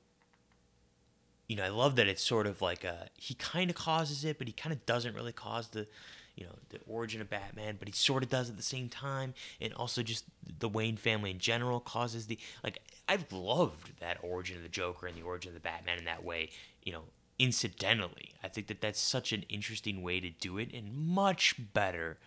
you 1.53 1.57
know, 1.57 1.65
I 1.65 1.69
love 1.69 1.97
that 1.97 2.07
it's 2.07 2.23
sort 2.23 2.47
of 2.47 2.63
like 2.63 2.83
a 2.83 3.09
he 3.15 3.35
kind 3.35 3.69
of 3.69 3.75
causes 3.75 4.25
it, 4.25 4.39
but 4.39 4.47
he 4.47 4.53
kind 4.53 4.73
of 4.73 4.83
doesn't 4.87 5.13
really 5.13 5.31
cause 5.31 5.67
the 5.67 5.85
you 6.35 6.45
know 6.45 6.55
the 6.69 6.79
origin 6.87 7.21
of 7.21 7.29
Batman, 7.29 7.75
but 7.77 7.87
he 7.87 7.93
sort 7.93 8.23
of 8.23 8.29
does 8.29 8.49
at 8.49 8.57
the 8.57 8.63
same 8.63 8.89
time, 8.89 9.35
and 9.61 9.71
also 9.75 10.01
just 10.01 10.25
the 10.57 10.67
Wayne 10.67 10.97
family 10.97 11.29
in 11.29 11.37
general 11.37 11.79
causes 11.79 12.25
the 12.25 12.39
like. 12.63 12.79
I've 13.07 13.31
loved 13.31 13.99
that 13.99 14.17
origin 14.23 14.57
of 14.57 14.63
the 14.63 14.69
Joker 14.69 15.05
and 15.05 15.15
the 15.15 15.21
origin 15.21 15.49
of 15.49 15.53
the 15.53 15.59
Batman 15.59 15.99
in 15.99 16.05
that 16.05 16.23
way. 16.23 16.49
You 16.81 16.93
know, 16.93 17.03
incidentally, 17.37 18.33
I 18.43 18.47
think 18.47 18.65
that 18.65 18.81
that's 18.81 18.99
such 18.99 19.31
an 19.31 19.45
interesting 19.47 20.01
way 20.01 20.19
to 20.21 20.31
do 20.31 20.57
it, 20.57 20.73
and 20.73 20.91
much 20.91 21.53
better. 21.75 22.17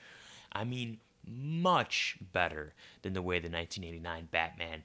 I 0.52 0.62
mean, 0.62 0.98
much 1.26 2.16
better 2.32 2.74
than 3.02 3.12
the 3.12 3.22
way 3.22 3.40
the 3.40 3.50
1989 3.50 4.28
Batman. 4.30 4.84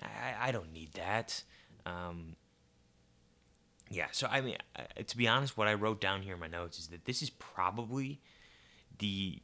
I, 0.00 0.48
I 0.48 0.50
don't 0.50 0.72
need 0.72 0.94
that. 0.94 1.42
Um, 1.84 2.36
yeah, 3.90 4.08
so 4.12 4.26
I 4.30 4.40
mean, 4.40 4.56
to 5.06 5.16
be 5.16 5.28
honest, 5.28 5.56
what 5.56 5.68
I 5.68 5.74
wrote 5.74 6.00
down 6.00 6.22
here 6.22 6.34
in 6.34 6.40
my 6.40 6.48
notes 6.48 6.78
is 6.78 6.88
that 6.88 7.04
this 7.04 7.22
is 7.22 7.30
probably 7.30 8.20
the 8.98 9.40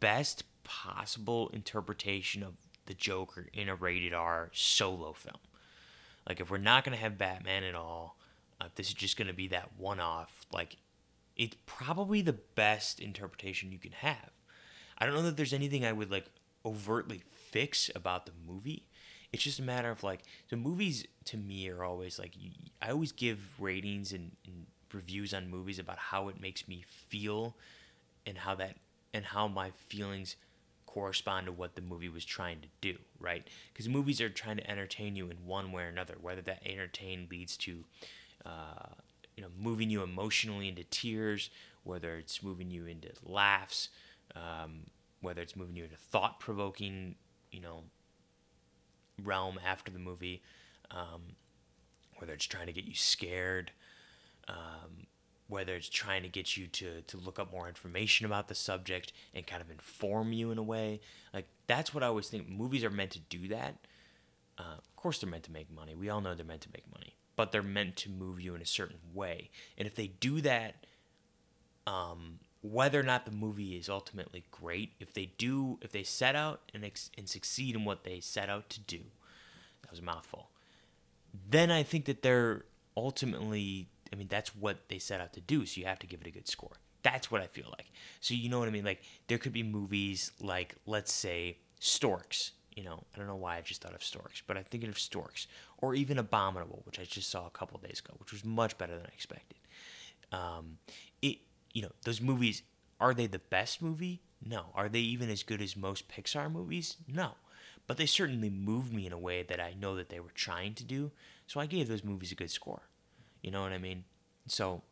best 0.00 0.44
possible 0.64 1.48
interpretation 1.54 2.42
of 2.42 2.54
the 2.86 2.94
Joker 2.94 3.46
in 3.52 3.68
a 3.68 3.74
rated 3.74 4.12
R 4.12 4.50
solo 4.52 5.12
film. 5.12 5.38
Like, 6.28 6.40
if 6.40 6.50
we're 6.50 6.58
not 6.58 6.84
going 6.84 6.96
to 6.96 7.02
have 7.02 7.18
Batman 7.18 7.62
at 7.62 7.74
all, 7.74 8.18
uh, 8.60 8.68
this 8.74 8.88
is 8.88 8.94
just 8.94 9.16
going 9.16 9.28
to 9.28 9.34
be 9.34 9.48
that 9.48 9.70
one 9.76 10.00
off, 10.00 10.44
like, 10.52 10.76
it's 11.36 11.56
probably 11.66 12.22
the 12.22 12.32
best 12.32 12.98
interpretation 12.98 13.70
you 13.70 13.78
can 13.78 13.92
have. 13.92 14.30
I 14.98 15.06
don't 15.06 15.14
know 15.14 15.22
that 15.22 15.36
there's 15.36 15.52
anything 15.52 15.84
I 15.84 15.92
would, 15.92 16.10
like, 16.10 16.26
overtly 16.64 17.22
fix 17.30 17.90
about 17.94 18.26
the 18.26 18.32
movie. 18.46 18.88
It's 19.32 19.42
just 19.42 19.58
a 19.58 19.62
matter 19.62 19.90
of, 19.90 20.02
like, 20.02 20.22
the 20.48 20.56
movies 20.56 21.06
to 21.26 21.36
me 21.36 21.68
are 21.68 21.82
always, 21.84 22.18
like, 22.18 22.34
I 22.80 22.90
always 22.90 23.12
give 23.12 23.38
ratings 23.60 24.12
and, 24.12 24.32
and 24.46 24.66
reviews 24.92 25.34
on 25.34 25.50
movies 25.50 25.78
about 25.78 25.98
how 25.98 26.28
it 26.28 26.40
makes 26.40 26.66
me 26.68 26.84
feel 26.86 27.56
and 28.24 28.38
how 28.38 28.54
that 28.56 28.76
and 29.12 29.24
how 29.24 29.48
my 29.48 29.70
feelings 29.88 30.36
correspond 30.86 31.46
to 31.46 31.52
what 31.52 31.74
the 31.74 31.82
movie 31.82 32.08
was 32.08 32.24
trying 32.24 32.60
to 32.60 32.68
do, 32.80 32.96
right? 33.20 33.46
Because 33.72 33.88
movies 33.88 34.20
are 34.20 34.30
trying 34.30 34.56
to 34.56 34.70
entertain 34.70 35.16
you 35.16 35.28
in 35.30 35.36
one 35.44 35.72
way 35.72 35.82
or 35.82 35.88
another. 35.88 36.16
Whether 36.20 36.42
that 36.42 36.62
entertain 36.64 37.28
leads 37.30 37.56
to, 37.58 37.84
uh, 38.44 38.94
you 39.36 39.42
know, 39.42 39.50
moving 39.58 39.90
you 39.90 40.02
emotionally 40.02 40.68
into 40.68 40.84
tears, 40.84 41.50
whether 41.82 42.16
it's 42.16 42.42
moving 42.42 42.70
you 42.70 42.86
into 42.86 43.08
laughs, 43.24 43.90
um, 44.34 44.86
whether 45.20 45.42
it's 45.42 45.56
moving 45.56 45.76
you 45.76 45.84
into 45.84 45.96
thought-provoking, 45.96 47.16
you 47.50 47.60
know, 47.60 47.82
realm 49.22 49.58
after 49.64 49.90
the 49.90 49.98
movie, 49.98 50.42
um, 50.90 51.22
whether 52.18 52.32
it's 52.32 52.46
trying 52.46 52.66
to 52.66 52.72
get 52.72 52.84
you 52.84 52.94
scared. 52.94 53.72
Um, 54.48 55.06
whether 55.48 55.76
it's 55.76 55.88
trying 55.88 56.22
to 56.22 56.28
get 56.28 56.56
you 56.56 56.66
to, 56.66 57.02
to 57.02 57.16
look 57.16 57.38
up 57.38 57.52
more 57.52 57.68
information 57.68 58.26
about 58.26 58.48
the 58.48 58.54
subject 58.54 59.12
and 59.32 59.46
kind 59.46 59.62
of 59.62 59.70
inform 59.70 60.32
you 60.32 60.50
in 60.50 60.58
a 60.58 60.62
way. 60.62 61.00
Like, 61.32 61.46
that's 61.66 61.94
what 61.94 62.02
I 62.02 62.06
always 62.06 62.28
think. 62.28 62.48
Movies 62.48 62.82
are 62.82 62.90
meant 62.90 63.12
to 63.12 63.20
do 63.20 63.48
that. 63.48 63.76
Uh, 64.58 64.76
of 64.78 64.96
course, 64.96 65.20
they're 65.20 65.30
meant 65.30 65.44
to 65.44 65.52
make 65.52 65.72
money. 65.72 65.94
We 65.94 66.08
all 66.08 66.20
know 66.20 66.34
they're 66.34 66.44
meant 66.44 66.62
to 66.62 66.68
make 66.74 66.90
money, 66.92 67.14
but 67.36 67.52
they're 67.52 67.62
meant 67.62 67.96
to 67.96 68.10
move 68.10 68.40
you 68.40 68.54
in 68.54 68.62
a 68.62 68.66
certain 68.66 68.98
way. 69.14 69.50
And 69.78 69.86
if 69.86 69.94
they 69.94 70.08
do 70.08 70.40
that, 70.40 70.84
um, 71.86 72.40
whether 72.70 73.00
or 73.00 73.02
not 73.02 73.24
the 73.24 73.30
movie 73.30 73.76
is 73.76 73.88
ultimately 73.88 74.44
great, 74.50 74.92
if 75.00 75.12
they 75.12 75.32
do, 75.38 75.78
if 75.82 75.92
they 75.92 76.02
set 76.02 76.34
out 76.34 76.60
and, 76.74 76.84
ex- 76.84 77.10
and 77.16 77.28
succeed 77.28 77.74
in 77.74 77.84
what 77.84 78.04
they 78.04 78.20
set 78.20 78.48
out 78.48 78.68
to 78.70 78.80
do, 78.80 79.00
that 79.82 79.90
was 79.90 80.00
a 80.00 80.02
mouthful, 80.02 80.50
then 81.48 81.70
I 81.70 81.82
think 81.82 82.06
that 82.06 82.22
they're 82.22 82.64
ultimately 82.96 83.88
I 84.12 84.16
mean, 84.16 84.28
that's 84.28 84.54
what 84.54 84.88
they 84.88 84.98
set 84.98 85.20
out 85.20 85.32
to 85.34 85.40
do. 85.40 85.66
So 85.66 85.80
you 85.80 85.86
have 85.86 85.98
to 86.00 86.06
give 86.06 86.20
it 86.20 86.26
a 86.26 86.30
good 86.30 86.48
score. 86.48 86.72
That's 87.02 87.30
what 87.30 87.40
I 87.40 87.46
feel 87.46 87.66
like. 87.70 87.90
So 88.20 88.34
you 88.34 88.48
know 88.48 88.58
what 88.58 88.68
I 88.68 88.70
mean? 88.70 88.84
Like 88.84 89.02
there 89.28 89.38
could 89.38 89.52
be 89.52 89.62
movies 89.62 90.32
like, 90.40 90.74
let's 90.86 91.12
say, 91.12 91.58
Storks. 91.80 92.52
You 92.74 92.84
know, 92.84 93.04
I 93.14 93.18
don't 93.18 93.26
know 93.26 93.36
why 93.36 93.56
I 93.56 93.60
just 93.62 93.82
thought 93.82 93.94
of 93.94 94.04
Storks, 94.04 94.42
but 94.46 94.56
I'm 94.56 94.64
thinking 94.64 94.90
of 94.90 94.98
Storks, 94.98 95.46
or 95.78 95.94
even 95.94 96.18
Abominable, 96.18 96.82
which 96.84 96.98
I 96.98 97.04
just 97.04 97.30
saw 97.30 97.46
a 97.46 97.50
couple 97.50 97.78
days 97.78 98.02
ago, 98.04 98.14
which 98.18 98.32
was 98.32 98.44
much 98.44 98.76
better 98.76 98.94
than 98.94 99.06
I 99.06 99.14
expected. 99.14 99.58
Um, 100.30 100.78
it, 101.22 101.38
you 101.76 101.82
know, 101.82 101.92
those 102.04 102.22
movies 102.22 102.62
are 102.98 103.12
they 103.12 103.26
the 103.26 103.38
best 103.38 103.82
movie? 103.82 104.22
No. 104.42 104.68
Are 104.74 104.88
they 104.88 105.00
even 105.00 105.28
as 105.28 105.42
good 105.42 105.60
as 105.60 105.76
most 105.76 106.08
Pixar 106.08 106.50
movies? 106.50 106.96
No. 107.06 107.32
But 107.86 107.98
they 107.98 108.06
certainly 108.06 108.48
moved 108.48 108.94
me 108.94 109.06
in 109.06 109.12
a 109.12 109.18
way 109.18 109.42
that 109.42 109.60
I 109.60 109.74
know 109.78 109.94
that 109.94 110.08
they 110.08 110.18
were 110.18 110.30
trying 110.34 110.72
to 110.72 110.84
do. 110.84 111.12
So 111.46 111.60
I 111.60 111.66
gave 111.66 111.86
those 111.86 112.02
movies 112.02 112.32
a 112.32 112.34
good 112.34 112.50
score. 112.50 112.88
You 113.42 113.50
know 113.50 113.60
what 113.60 113.72
I 113.72 113.78
mean? 113.78 114.04
So 114.48 114.84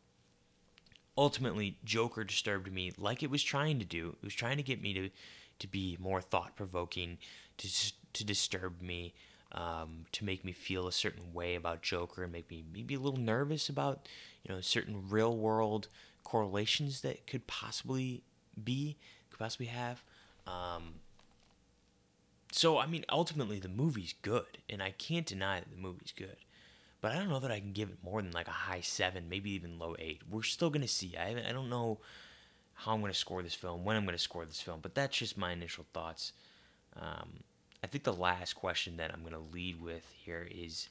ultimately, 1.17 1.79
Joker 1.83 2.23
disturbed 2.23 2.71
me 2.71 2.91
like 2.99 3.23
it 3.23 3.31
was 3.31 3.41
trying 3.41 3.79
to 3.79 3.85
do. 3.85 4.15
It 4.21 4.23
was 4.23 4.35
trying 4.35 4.57
to 4.57 4.63
get 4.63 4.79
me 4.79 4.93
to 4.93 5.09
to 5.57 5.67
be 5.67 5.97
more 5.99 6.21
thought 6.21 6.55
provoking, 6.55 7.17
to 7.57 7.67
to 8.13 8.23
disturb 8.23 8.79
me, 8.79 9.15
um, 9.53 10.05
to 10.11 10.23
make 10.23 10.45
me 10.45 10.51
feel 10.51 10.87
a 10.87 10.91
certain 10.91 11.33
way 11.33 11.55
about 11.55 11.81
Joker, 11.81 12.23
and 12.23 12.31
make 12.31 12.51
me 12.51 12.63
maybe 12.71 12.93
a 12.93 12.99
little 12.99 13.19
nervous 13.19 13.69
about 13.69 14.07
you 14.43 14.53
know 14.53 14.61
certain 14.61 15.09
real 15.09 15.35
world 15.35 15.87
correlations 16.25 16.99
that 17.01 17.25
could 17.25 17.47
possibly 17.47 18.23
be 18.61 18.97
could 19.29 19.39
possibly 19.39 19.67
have. 19.67 20.03
Um, 20.45 20.95
so 22.51 22.77
I 22.77 22.87
mean, 22.87 23.05
ultimately, 23.09 23.59
the 23.59 23.69
movie's 23.69 24.13
good, 24.21 24.57
and 24.69 24.83
I 24.83 24.91
can't 24.91 25.25
deny 25.25 25.61
that 25.61 25.71
the 25.71 25.81
movie's 25.81 26.11
good 26.11 26.35
but 27.05 27.11
I 27.11 27.19
don't 27.19 27.29
know 27.29 27.39
that 27.39 27.51
I 27.51 27.59
can 27.59 27.71
give 27.71 27.89
it 27.89 28.03
more 28.03 28.19
than 28.19 28.31
like 28.31 28.47
a 28.47 28.51
high 28.51 28.81
seven, 28.81 29.29
maybe 29.29 29.51
even 29.51 29.77
low 29.77 29.95
eight. 29.99 30.23
We're 30.27 30.41
still 30.41 30.71
gonna 30.71 30.87
see. 30.87 31.15
I 31.15 31.35
I 31.47 31.51
don't 31.51 31.69
know 31.69 31.99
how 32.73 32.93
I'm 32.93 33.01
gonna 33.01 33.13
score 33.13 33.43
this 33.43 33.53
film, 33.53 33.85
when 33.85 33.95
I'm 33.95 34.05
gonna 34.05 34.17
score 34.17 34.43
this 34.43 34.59
film, 34.59 34.79
but 34.81 34.95
that's 34.95 35.15
just 35.15 35.37
my 35.37 35.51
initial 35.51 35.85
thoughts. 35.93 36.33
Um, 36.99 37.41
I 37.83 37.85
think 37.85 38.05
the 38.05 38.11
last 38.11 38.53
question 38.53 38.97
that 38.97 39.13
I'm 39.13 39.23
gonna 39.23 39.37
lead 39.53 39.79
with 39.79 40.11
here 40.25 40.47
is 40.49 40.89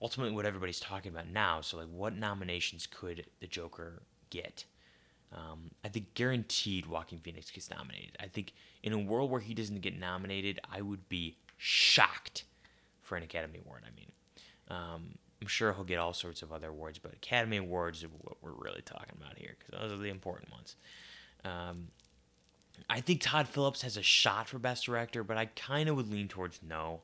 ultimately 0.00 0.32
what 0.32 0.46
everybody's 0.46 0.78
talking 0.78 1.10
about 1.10 1.26
now. 1.26 1.60
So 1.60 1.78
like, 1.78 1.88
what 1.88 2.16
nominations 2.16 2.86
could 2.86 3.26
the 3.40 3.48
Joker 3.48 4.02
get? 4.32 4.64
Um, 5.32 5.70
I 5.84 5.88
think 5.88 6.14
guaranteed 6.14 6.86
Joaquin 6.86 7.18
Phoenix 7.18 7.50
gets 7.50 7.70
nominated. 7.70 8.16
I 8.20 8.26
think 8.26 8.52
in 8.82 8.92
a 8.92 8.98
world 8.98 9.30
where 9.30 9.40
he 9.40 9.54
doesn't 9.54 9.80
get 9.80 9.98
nominated, 9.98 10.60
I 10.70 10.82
would 10.82 11.08
be 11.08 11.36
shocked 11.56 12.44
for 13.00 13.16
an 13.16 13.22
Academy 13.22 13.60
Award. 13.64 13.82
I 13.86 13.96
mean, 13.96 14.12
um, 14.68 15.18
I'm 15.40 15.48
sure 15.48 15.72
he'll 15.72 15.84
get 15.84 15.98
all 15.98 16.12
sorts 16.12 16.42
of 16.42 16.52
other 16.52 16.68
awards, 16.68 16.98
but 16.98 17.14
Academy 17.14 17.56
Awards 17.56 18.04
are 18.04 18.08
what 18.08 18.36
we're 18.42 18.52
really 18.52 18.82
talking 18.82 19.16
about 19.20 19.38
here 19.38 19.56
because 19.58 19.80
those 19.80 19.98
are 19.98 20.02
the 20.02 20.10
important 20.10 20.50
ones. 20.52 20.76
Um, 21.44 21.88
I 22.88 23.00
think 23.00 23.20
Todd 23.22 23.48
Phillips 23.48 23.82
has 23.82 23.96
a 23.96 24.02
shot 24.02 24.48
for 24.48 24.58
Best 24.58 24.84
Director, 24.84 25.24
but 25.24 25.36
I 25.36 25.46
kind 25.46 25.88
of 25.88 25.96
would 25.96 26.10
lean 26.10 26.28
towards 26.28 26.60
no. 26.62 27.00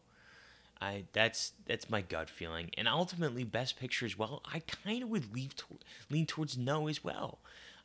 I 0.80 1.04
that's 1.12 1.52
that's 1.66 1.90
my 1.90 2.00
gut 2.00 2.30
feeling, 2.30 2.70
and 2.76 2.86
ultimately 2.86 3.44
Best 3.44 3.78
Picture 3.78 4.06
as 4.06 4.18
well. 4.18 4.42
I 4.44 4.60
kind 4.60 5.02
of 5.02 5.08
would 5.08 5.34
leave 5.34 5.56
to, 5.56 5.64
lean 6.10 6.26
towards 6.26 6.56
no 6.56 6.88
as 6.88 7.02
well. 7.02 7.38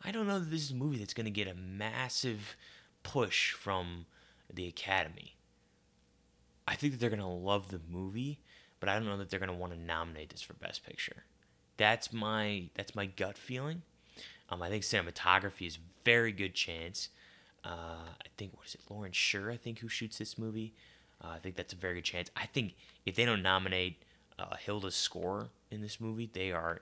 I 0.04 0.12
don't 0.12 0.28
know 0.28 0.40
that 0.40 0.52
this 0.52 0.64
is 0.64 0.72
a 0.72 0.76
movie 0.76 0.98
that's 0.98 1.14
going 1.14 1.26
to 1.26 1.32
get 1.32 1.48
a 1.48 1.56
massive 1.56 2.56
push 3.04 3.52
from 3.52 4.06
the 4.54 4.68
Academy. 4.68 5.36
I 6.68 6.76
think 6.76 6.94
that 6.94 7.00
they're 7.00 7.10
going 7.10 7.20
to 7.20 7.28
love 7.28 7.70
the 7.70 7.82
movie, 7.90 8.42
but 8.80 8.90
I 8.90 8.96
don't 8.96 9.06
know 9.06 9.18
that 9.18 9.30
they're 9.30 9.40
going 9.40 9.52
to 9.52 9.58
want 9.58 9.74
to 9.74 9.80
nominate 9.80 10.30
this 10.30 10.42
for 10.42 10.54
Best 10.54 10.86
Picture. 10.86 11.24
That's 11.78 12.14
my 12.14 12.70
that's 12.76 12.96
my 12.96 13.08
gut 13.08 13.38
feeling. 13.38 13.82
Um, 14.50 14.62
I 14.62 14.70
think 14.70 14.84
cinematography 14.84 15.66
is 15.66 15.80
very 16.06 16.32
good 16.32 16.54
chance. 16.54 17.10
Uh, 17.66 18.12
I 18.22 18.28
think 18.38 18.56
what 18.56 18.68
is 18.68 18.76
it, 18.76 18.82
Lawrence 18.90 19.16
Sher? 19.16 19.50
I 19.50 19.58
think 19.58 19.80
who 19.80 19.88
shoots 19.88 20.18
this 20.18 20.38
movie. 20.38 20.74
Uh, 21.24 21.30
I 21.30 21.40
think 21.40 21.56
that's 21.56 21.74
a 21.74 21.78
very 21.78 21.96
good 21.96 22.04
chance. 22.04 22.30
I 22.36 22.46
think 22.48 22.76
if 23.06 23.16
they 23.16 23.26
don't 23.26 23.42
nominate 23.42 24.04
uh, 24.38 24.56
Hildur's 24.56 24.96
score 24.96 25.50
in 25.72 25.82
this 25.82 26.00
movie, 26.00 26.30
they 26.32 26.52
are. 26.52 26.82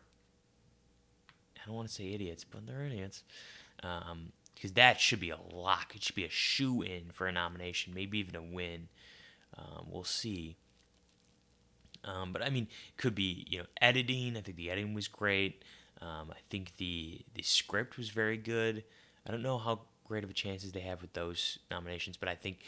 I 1.57 1.67
don't 1.67 1.75
want 1.75 1.88
to 1.89 1.93
say 1.93 2.13
idiots, 2.13 2.43
but 2.43 2.65
they're 2.65 2.86
idiots. 2.86 3.24
Um, 3.83 4.31
because 4.55 4.74
that 4.74 5.00
should 5.00 5.19
be 5.19 5.31
a 5.31 5.39
lock. 5.51 5.93
It 5.95 6.03
should 6.03 6.15
be 6.15 6.25
a 6.25 6.29
shoe 6.29 6.83
in 6.83 7.05
for 7.12 7.25
a 7.25 7.31
nomination, 7.31 7.93
maybe 7.95 8.19
even 8.19 8.36
a 8.36 8.41
win. 8.43 8.89
Um, 9.57 9.88
we'll 9.89 10.03
see. 10.03 10.55
Um, 12.03 12.31
but 12.31 12.43
I 12.43 12.50
mean, 12.50 12.67
could 12.98 13.15
be 13.15 13.45
you 13.50 13.60
know 13.60 13.65
editing. 13.81 14.38
I 14.38 14.41
think 14.41 14.57
the 14.57 14.69
editing 14.69 14.93
was 14.93 15.07
great. 15.07 15.63
Um, 16.01 16.31
I 16.31 16.39
think 16.50 16.77
the 16.77 17.21
the 17.33 17.41
script 17.41 17.98
was 17.98 18.10
very 18.10 18.38
good. 18.38 18.83
I 19.25 19.31
don't 19.31 19.41
know 19.41 19.57
how 19.57 19.81
great 20.05 20.24
of 20.24 20.29
a 20.29 20.33
chance 20.33 20.63
as 20.63 20.71
they 20.71 20.81
have 20.81 21.01
with 21.01 21.13
those 21.13 21.60
nominations, 21.69 22.17
but 22.17 22.29
I 22.29 22.36
think 22.36 22.60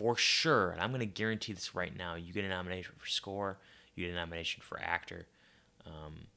for 0.00 0.16
sure, 0.16 0.70
and 0.70 0.80
I'm 0.80 0.92
going 0.92 1.00
to 1.00 1.06
guarantee 1.06 1.52
this 1.52 1.74
right 1.74 1.94
now, 1.94 2.14
you 2.14 2.32
get 2.32 2.42
a 2.42 2.48
nomination 2.48 2.94
for 2.96 3.06
score, 3.06 3.58
you 3.94 4.06
get 4.06 4.12
a 4.12 4.16
nomination 4.16 4.62
for 4.64 4.80
actor. 4.80 5.26
Um, 5.86 6.28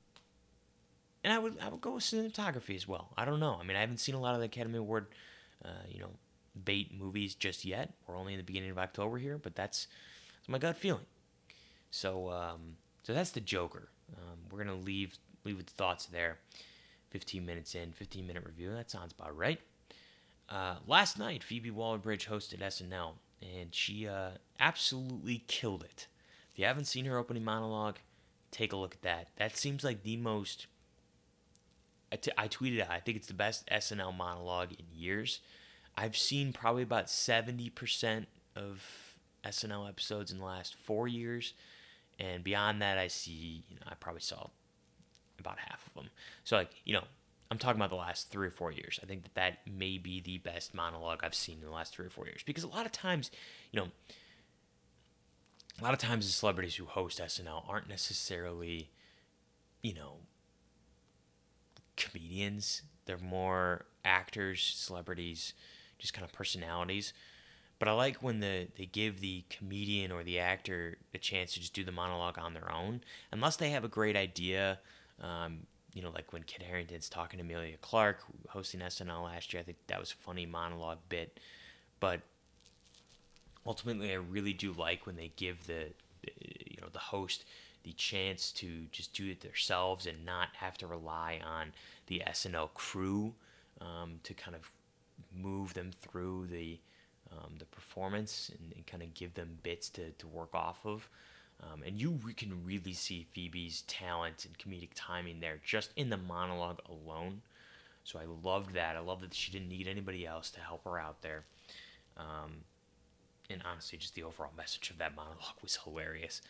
and 1.23 1.31
I 1.31 1.39
would 1.39 1.57
I 1.61 1.69
would 1.69 1.79
go 1.79 1.91
with 1.93 2.03
cinematography 2.03 2.75
as 2.75 2.89
well. 2.89 3.13
I 3.17 3.23
don't 3.23 3.39
know. 3.39 3.57
I 3.57 3.63
mean, 3.63 3.77
I 3.77 3.79
haven't 3.79 4.01
seen 4.01 4.15
a 4.15 4.19
lot 4.19 4.33
of 4.33 4.41
the 4.41 4.47
Academy 4.47 4.79
Award, 4.79 5.07
uh, 5.63 5.69
you 5.89 6.01
know, 6.01 6.09
bait 6.61 6.93
movies 6.93 7.35
just 7.35 7.63
yet. 7.63 7.93
We're 8.05 8.17
only 8.17 8.33
in 8.33 8.37
the 8.37 8.43
beginning 8.43 8.69
of 8.69 8.77
October 8.77 9.17
here, 9.17 9.37
but 9.37 9.55
that's, 9.55 9.87
that's 10.35 10.49
my 10.49 10.57
gut 10.57 10.75
feeling. 10.75 11.05
So 11.89 12.31
um, 12.31 12.75
so 13.03 13.13
that's 13.13 13.31
the 13.31 13.39
Joker. 13.39 13.87
Um, 14.17 14.39
we're 14.51 14.61
gonna 14.61 14.75
leave 14.75 15.17
leave 15.45 15.55
with 15.55 15.69
thoughts 15.69 16.07
there. 16.07 16.39
15 17.11 17.45
minutes 17.45 17.75
in, 17.75 17.93
15 17.93 18.27
minute 18.27 18.43
review. 18.45 18.73
That 18.73 18.91
sounds 18.91 19.13
about 19.17 19.37
right. 19.37 19.61
Uh, 20.49 20.75
last 20.85 21.17
night, 21.17 21.43
Phoebe 21.43 21.71
Waller-Bridge 21.71 22.27
hosted 22.27 22.59
SNL, 22.59 23.13
and 23.43 23.73
she 23.73 24.07
uh, 24.07 24.31
absolutely 24.59 25.43
killed 25.47 25.83
it. 25.83 26.07
If 26.51 26.59
you 26.59 26.65
haven't 26.65 26.85
seen 26.85 27.05
her 27.05 27.17
opening 27.17 27.43
monologue, 27.43 27.97
take 28.51 28.73
a 28.73 28.77
look 28.77 28.93
at 28.93 29.01
that. 29.01 29.29
That 29.37 29.57
seems 29.57 29.83
like 29.83 30.03
the 30.03 30.17
most. 30.17 30.67
I, 32.11 32.15
t- 32.17 32.31
I 32.37 32.47
tweeted 32.47 32.81
out. 32.81 32.91
I 32.91 32.99
think 32.99 33.17
it's 33.17 33.27
the 33.27 33.33
best 33.33 33.67
SNL 33.69 34.15
monologue 34.15 34.71
in 34.71 34.85
years. 34.93 35.39
I've 35.97 36.15
seen 36.15 36.53
probably 36.53 36.83
about 36.83 37.07
70% 37.07 38.25
of 38.55 38.83
SNL 39.43 39.89
episodes 39.89 40.31
in 40.31 40.39
the 40.39 40.45
last 40.45 40.75
four 40.75 41.07
years. 41.07 41.53
And 42.19 42.43
beyond 42.43 42.81
that, 42.81 42.97
I 42.97 43.07
see, 43.07 43.63
you 43.67 43.75
know, 43.75 43.87
I 43.87 43.95
probably 43.95 44.21
saw 44.21 44.47
about 45.39 45.57
half 45.59 45.85
of 45.87 45.93
them. 45.95 46.11
So, 46.43 46.55
like, 46.55 46.69
you 46.85 46.93
know, 46.93 47.03
I'm 47.51 47.57
talking 47.57 47.79
about 47.79 47.89
the 47.89 47.95
last 47.95 48.29
three 48.29 48.47
or 48.47 48.51
four 48.51 48.71
years. 48.71 48.99
I 49.03 49.05
think 49.05 49.23
that 49.23 49.35
that 49.35 49.57
may 49.71 49.97
be 49.97 50.21
the 50.21 50.39
best 50.39 50.73
monologue 50.73 51.19
I've 51.23 51.35
seen 51.35 51.59
in 51.59 51.65
the 51.65 51.71
last 51.71 51.93
three 51.93 52.05
or 52.05 52.09
four 52.09 52.25
years. 52.25 52.41
Because 52.43 52.63
a 52.63 52.67
lot 52.67 52.85
of 52.85 52.91
times, 52.91 53.29
you 53.71 53.79
know, 53.79 53.87
a 55.79 55.83
lot 55.83 55.93
of 55.93 55.99
times 55.99 56.25
the 56.25 56.31
celebrities 56.31 56.75
who 56.75 56.85
host 56.85 57.19
SNL 57.19 57.63
aren't 57.67 57.89
necessarily, 57.89 58.89
you 59.81 59.93
know, 59.93 60.17
comedians. 61.95 62.83
They're 63.05 63.17
more 63.17 63.85
actors, 64.05 64.73
celebrities, 64.75 65.53
just 65.97 66.13
kind 66.13 66.25
of 66.25 66.31
personalities. 66.31 67.13
But 67.79 67.87
I 67.87 67.91
like 67.91 68.23
when 68.23 68.39
the 68.39 68.67
they 68.77 68.85
give 68.85 69.19
the 69.19 69.43
comedian 69.49 70.11
or 70.11 70.23
the 70.23 70.39
actor 70.39 70.97
a 71.13 71.17
chance 71.17 71.53
to 71.53 71.59
just 71.59 71.73
do 71.73 71.83
the 71.83 71.91
monologue 71.91 72.37
on 72.37 72.53
their 72.53 72.71
own, 72.71 73.01
unless 73.31 73.57
they 73.57 73.71
have 73.71 73.83
a 73.83 73.89
great 73.89 74.15
idea. 74.15 74.79
Um, 75.21 75.67
you 75.93 76.01
know, 76.01 76.09
like 76.09 76.33
when 76.33 76.43
Kit 76.43 76.65
Harington's 76.67 77.09
talking 77.09 77.39
to 77.39 77.45
Emilia 77.45 77.77
Clarke, 77.81 78.23
hosting 78.49 78.79
SNL 78.81 79.23
last 79.23 79.53
year. 79.53 79.61
I 79.61 79.63
think 79.63 79.77
that 79.87 79.99
was 79.99 80.11
a 80.11 80.15
funny 80.15 80.45
monologue 80.45 80.99
bit. 81.09 81.39
But 81.99 82.21
ultimately, 83.65 84.11
I 84.11 84.15
really 84.15 84.53
do 84.53 84.73
like 84.73 85.05
when 85.05 85.15
they 85.15 85.31
give 85.35 85.67
the, 85.67 85.87
the 86.23 86.31
you 86.65 86.77
know 86.81 86.87
the 86.91 86.99
host 86.99 87.45
the 87.83 87.93
chance 87.93 88.51
to 88.53 88.85
just 88.91 89.13
do 89.13 89.29
it 89.29 89.41
themselves 89.41 90.05
and 90.05 90.25
not 90.25 90.49
have 90.53 90.77
to 90.77 90.87
rely 90.87 91.39
on 91.45 91.73
the 92.07 92.23
SNL 92.27 92.73
crew 92.73 93.33
um, 93.81 94.19
to 94.23 94.33
kind 94.33 94.55
of 94.55 94.71
move 95.35 95.73
them 95.73 95.91
through 96.01 96.47
the 96.47 96.79
um, 97.31 97.53
the 97.57 97.65
performance 97.65 98.51
and, 98.57 98.73
and 98.75 98.85
kind 98.85 99.01
of 99.01 99.13
give 99.13 99.33
them 99.33 99.57
bits 99.63 99.89
to, 99.89 100.11
to 100.11 100.27
work 100.27 100.53
off 100.53 100.85
of. 100.85 101.09
Um, 101.71 101.83
and 101.85 101.99
you 101.99 102.19
re- 102.23 102.33
can 102.33 102.65
really 102.65 102.93
see 102.93 103.27
Phoebe's 103.33 103.83
talent 103.83 104.45
and 104.45 104.57
comedic 104.57 104.89
timing 104.95 105.39
there 105.39 105.59
just 105.63 105.91
in 105.95 106.09
the 106.09 106.17
monologue 106.17 106.79
alone. 106.89 107.41
So 108.03 108.19
I 108.19 108.25
loved 108.43 108.73
that. 108.73 108.97
I 108.97 108.99
love 108.99 109.21
that 109.21 109.33
she 109.33 109.51
didn't 109.51 109.69
need 109.69 109.87
anybody 109.87 110.25
else 110.25 110.49
to 110.51 110.59
help 110.59 110.83
her 110.83 110.99
out 110.99 111.21
there. 111.21 111.45
Um, 112.17 112.65
and 113.49 113.61
honestly, 113.69 113.97
just 113.97 114.15
the 114.15 114.23
overall 114.23 114.51
message 114.57 114.89
of 114.89 114.97
that 114.97 115.15
monologue 115.15 115.61
was 115.61 115.79
hilarious, 115.83 116.41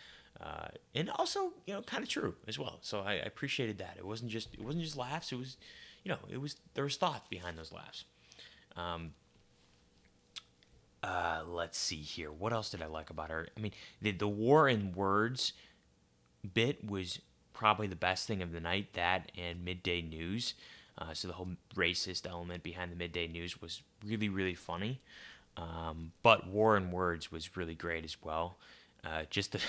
uh, 0.41 0.67
and 0.95 1.09
also 1.09 1.51
you 1.65 1.73
know 1.73 1.81
kind 1.81 2.03
of 2.03 2.09
true 2.09 2.35
as 2.47 2.57
well. 2.57 2.79
So 2.81 3.01
I, 3.01 3.13
I 3.13 3.25
appreciated 3.25 3.77
that. 3.79 3.95
It 3.97 4.05
wasn't 4.05 4.31
just 4.31 4.53
it 4.53 4.61
wasn't 4.61 4.83
just 4.83 4.97
laughs. 4.97 5.31
It 5.31 5.37
was, 5.37 5.57
you 6.03 6.09
know, 6.09 6.19
it 6.29 6.39
was 6.41 6.57
there 6.73 6.83
was 6.83 6.97
thought 6.97 7.29
behind 7.29 7.57
those 7.57 7.71
laughs. 7.71 8.05
Um, 8.75 9.11
uh, 11.03 11.41
let's 11.45 11.77
see 11.77 11.97
here. 11.97 12.31
What 12.31 12.53
else 12.53 12.69
did 12.69 12.81
I 12.81 12.85
like 12.85 13.09
about 13.09 13.29
her? 13.29 13.49
I 13.55 13.59
mean, 13.59 13.73
the 14.01 14.11
the 14.11 14.27
war 14.27 14.69
in 14.69 14.93
words 14.93 15.53
bit 16.53 16.89
was 16.89 17.19
probably 17.53 17.87
the 17.87 17.95
best 17.95 18.25
thing 18.25 18.41
of 18.41 18.53
the 18.53 18.61
night. 18.61 18.93
That 18.93 19.31
and 19.37 19.65
midday 19.65 20.01
news. 20.01 20.53
Uh, 20.97 21.13
so 21.13 21.27
the 21.27 21.33
whole 21.33 21.49
racist 21.75 22.27
element 22.29 22.63
behind 22.63 22.91
the 22.91 22.95
midday 22.95 23.27
news 23.27 23.61
was 23.61 23.81
really 24.05 24.29
really 24.29 24.55
funny. 24.55 25.01
Um, 25.57 26.13
but 26.23 26.47
war 26.47 26.77
in 26.77 26.89
words 26.89 27.31
was 27.31 27.55
really 27.57 27.75
great 27.75 28.05
as 28.05 28.17
well. 28.23 28.57
Uh, 29.03 29.23
just 29.29 29.51
the 29.51 29.59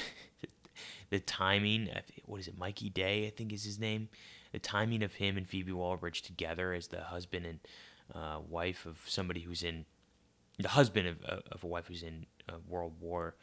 the 1.11 1.19
timing. 1.19 1.91
What 2.27 2.41
is 2.41 2.49
it? 2.49 2.57
Mikey 2.57 2.91
Day, 2.91 3.27
I 3.27 3.31
think 3.31 3.53
is 3.53 3.65
his 3.65 3.81
name. 3.81 4.09
The 4.53 4.61
timing 4.61 5.03
of 5.03 5.15
him 5.15 5.37
and 5.37 5.49
Phoebe 5.49 5.73
Waller-Bridge 5.73 6.23
together 6.23 6.73
as 6.73 6.87
the 6.87 7.01
husband 7.01 7.45
and 7.45 7.59
uh, 8.15 8.39
wife 8.49 8.87
of 8.87 9.01
somebody 9.05 9.41
who's 9.41 9.65
in 9.65 9.85
the 10.59 10.69
husband 10.69 11.09
of, 11.09 11.23
of 11.25 11.65
a 11.65 11.67
wife 11.67 11.87
who's 11.89 12.03
in 12.03 12.27
World 12.69 12.95
War 13.01 13.35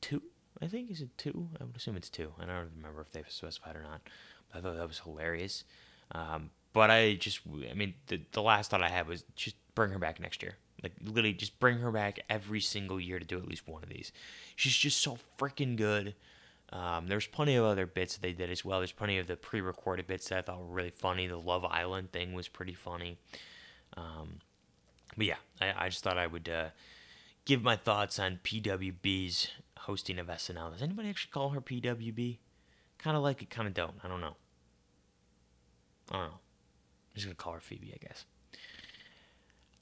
Two. 0.00 0.22
I 0.62 0.66
think 0.66 0.90
is 0.90 1.00
it 1.00 1.16
two? 1.16 1.48
I 1.60 1.64
would 1.64 1.76
assume 1.76 1.96
it's 1.96 2.10
two. 2.10 2.32
I 2.38 2.44
don't 2.44 2.70
remember 2.76 3.00
if 3.00 3.12
they've 3.12 3.30
specified 3.30 3.76
or 3.76 3.82
not. 3.82 4.00
But 4.50 4.58
I 4.58 4.62
thought 4.62 4.76
that 4.76 4.88
was 4.88 4.98
hilarious. 5.00 5.64
Um, 6.12 6.50
but 6.72 6.90
I 6.90 7.14
just, 7.14 7.40
I 7.70 7.74
mean, 7.74 7.94
the 8.06 8.20
the 8.32 8.42
last 8.42 8.70
thought 8.70 8.82
I 8.82 8.88
had 8.88 9.06
was 9.06 9.24
just 9.36 9.56
bring 9.74 9.90
her 9.90 9.98
back 9.98 10.20
next 10.20 10.42
year. 10.42 10.56
Like 10.82 10.92
literally, 11.02 11.34
just 11.34 11.60
bring 11.60 11.78
her 11.78 11.90
back 11.90 12.20
every 12.28 12.60
single 12.60 12.98
year 12.98 13.18
to 13.18 13.24
do 13.24 13.38
at 13.38 13.46
least 13.46 13.68
one 13.68 13.82
of 13.82 13.88
these. 13.88 14.12
She's 14.56 14.76
just 14.76 15.00
so 15.00 15.18
freaking 15.38 15.76
good. 15.76 16.14
Um, 16.72 17.08
there's 17.08 17.26
plenty 17.26 17.56
of 17.56 17.64
other 17.64 17.84
bits 17.84 18.14
that 18.14 18.22
they 18.22 18.32
did 18.32 18.50
as 18.50 18.64
well. 18.64 18.78
There's 18.78 18.92
plenty 18.92 19.18
of 19.18 19.26
the 19.26 19.36
pre-recorded 19.36 20.06
bits 20.06 20.28
that 20.28 20.38
I 20.38 20.42
thought 20.42 20.60
were 20.60 20.74
really 20.74 20.90
funny. 20.90 21.26
The 21.26 21.36
Love 21.36 21.64
Island 21.64 22.12
thing 22.12 22.32
was 22.32 22.46
pretty 22.48 22.74
funny. 22.74 23.18
Um, 23.96 24.38
but 25.16 25.26
yeah, 25.26 25.36
I, 25.60 25.86
I 25.86 25.88
just 25.88 26.02
thought 26.02 26.18
I 26.18 26.26
would 26.26 26.48
uh, 26.48 26.68
give 27.44 27.62
my 27.62 27.76
thoughts 27.76 28.18
on 28.18 28.40
PWB's 28.44 29.48
hosting 29.78 30.18
of 30.18 30.26
SNL. 30.26 30.72
Does 30.72 30.82
anybody 30.82 31.08
actually 31.08 31.32
call 31.32 31.50
her 31.50 31.60
PWB? 31.60 32.38
Kind 32.98 33.16
of 33.16 33.22
like 33.22 33.42
it, 33.42 33.50
kind 33.50 33.66
of 33.66 33.74
don't. 33.74 33.94
I 34.04 34.08
don't 34.08 34.20
know. 34.20 34.36
I 36.10 36.16
don't 36.16 36.26
know. 36.26 36.34
I'm 36.34 37.14
just 37.14 37.26
gonna 37.26 37.34
call 37.34 37.54
her 37.54 37.60
Phoebe, 37.60 37.92
I 37.94 38.06
guess. 38.06 38.24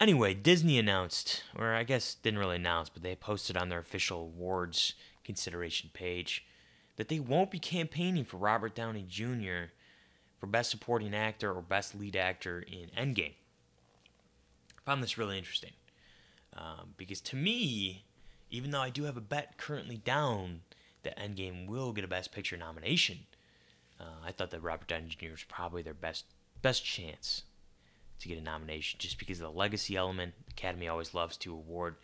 Anyway, 0.01 0.33
Disney 0.33 0.79
announced, 0.79 1.43
or 1.57 1.75
I 1.75 1.83
guess 1.83 2.15
didn't 2.15 2.39
really 2.39 2.57
announce, 2.57 2.89
but 2.89 3.03
they 3.03 3.17
posted 3.17 3.57
on 3.57 3.69
their 3.69 3.81
official 3.81 4.21
awards 4.21 4.95
consideration 5.25 5.91
page 5.93 6.47
that 6.97 7.09
they 7.09 7.19
won't 7.19 7.51
be 7.51 7.59
campaigning 7.59 8.25
for 8.25 8.37
Robert 8.37 8.75
Downey 8.75 9.05
Jr. 9.09 9.73
for 10.39 10.47
Best 10.47 10.71
Supporting 10.71 11.15
Actor 11.15 11.53
or 11.53 11.63
Best 11.63 11.95
Lead 11.95 12.15
Actor 12.15 12.65
in 12.69 12.91
Endgame 12.97 13.35
found 14.89 15.03
this 15.03 15.19
really 15.19 15.37
interesting 15.37 15.73
um, 16.57 16.95
because 16.97 17.21
to 17.21 17.37
me, 17.37 18.05
even 18.51 18.71
though 18.71 18.81
I 18.81 18.89
do 18.89 19.05
have 19.05 19.19
a 19.19 19.21
bet 19.21 19.59
currently 19.59 19.99
down 19.99 20.63
that 21.03 21.19
Endgame 21.19 21.67
will 21.67 21.93
get 21.93 22.05
a 22.05 22.09
Best 22.09 22.33
Picture 22.33 22.57
nomination, 22.57 23.19
uh, 24.01 24.25
I 24.25 24.33
thought 24.33 24.51
that 24.51 24.63
Robert 24.63 24.89
Downey 24.89 25.09
Jr. 25.09 25.33
was 25.33 25.45
probably 25.45 25.83
their 25.83 25.93
best 25.93 26.25
best 26.63 26.87
chance 26.87 27.43
to 28.19 28.29
get 28.29 28.39
a 28.39 28.41
nomination, 28.41 28.99
just 28.99 29.19
because 29.19 29.41
of 29.41 29.53
the 29.53 29.59
legacy 29.59 29.95
element. 29.95 30.33
Academy 30.51 30.89
always 30.89 31.13
loves 31.13 31.37
to 31.37 31.53
award 31.53 31.97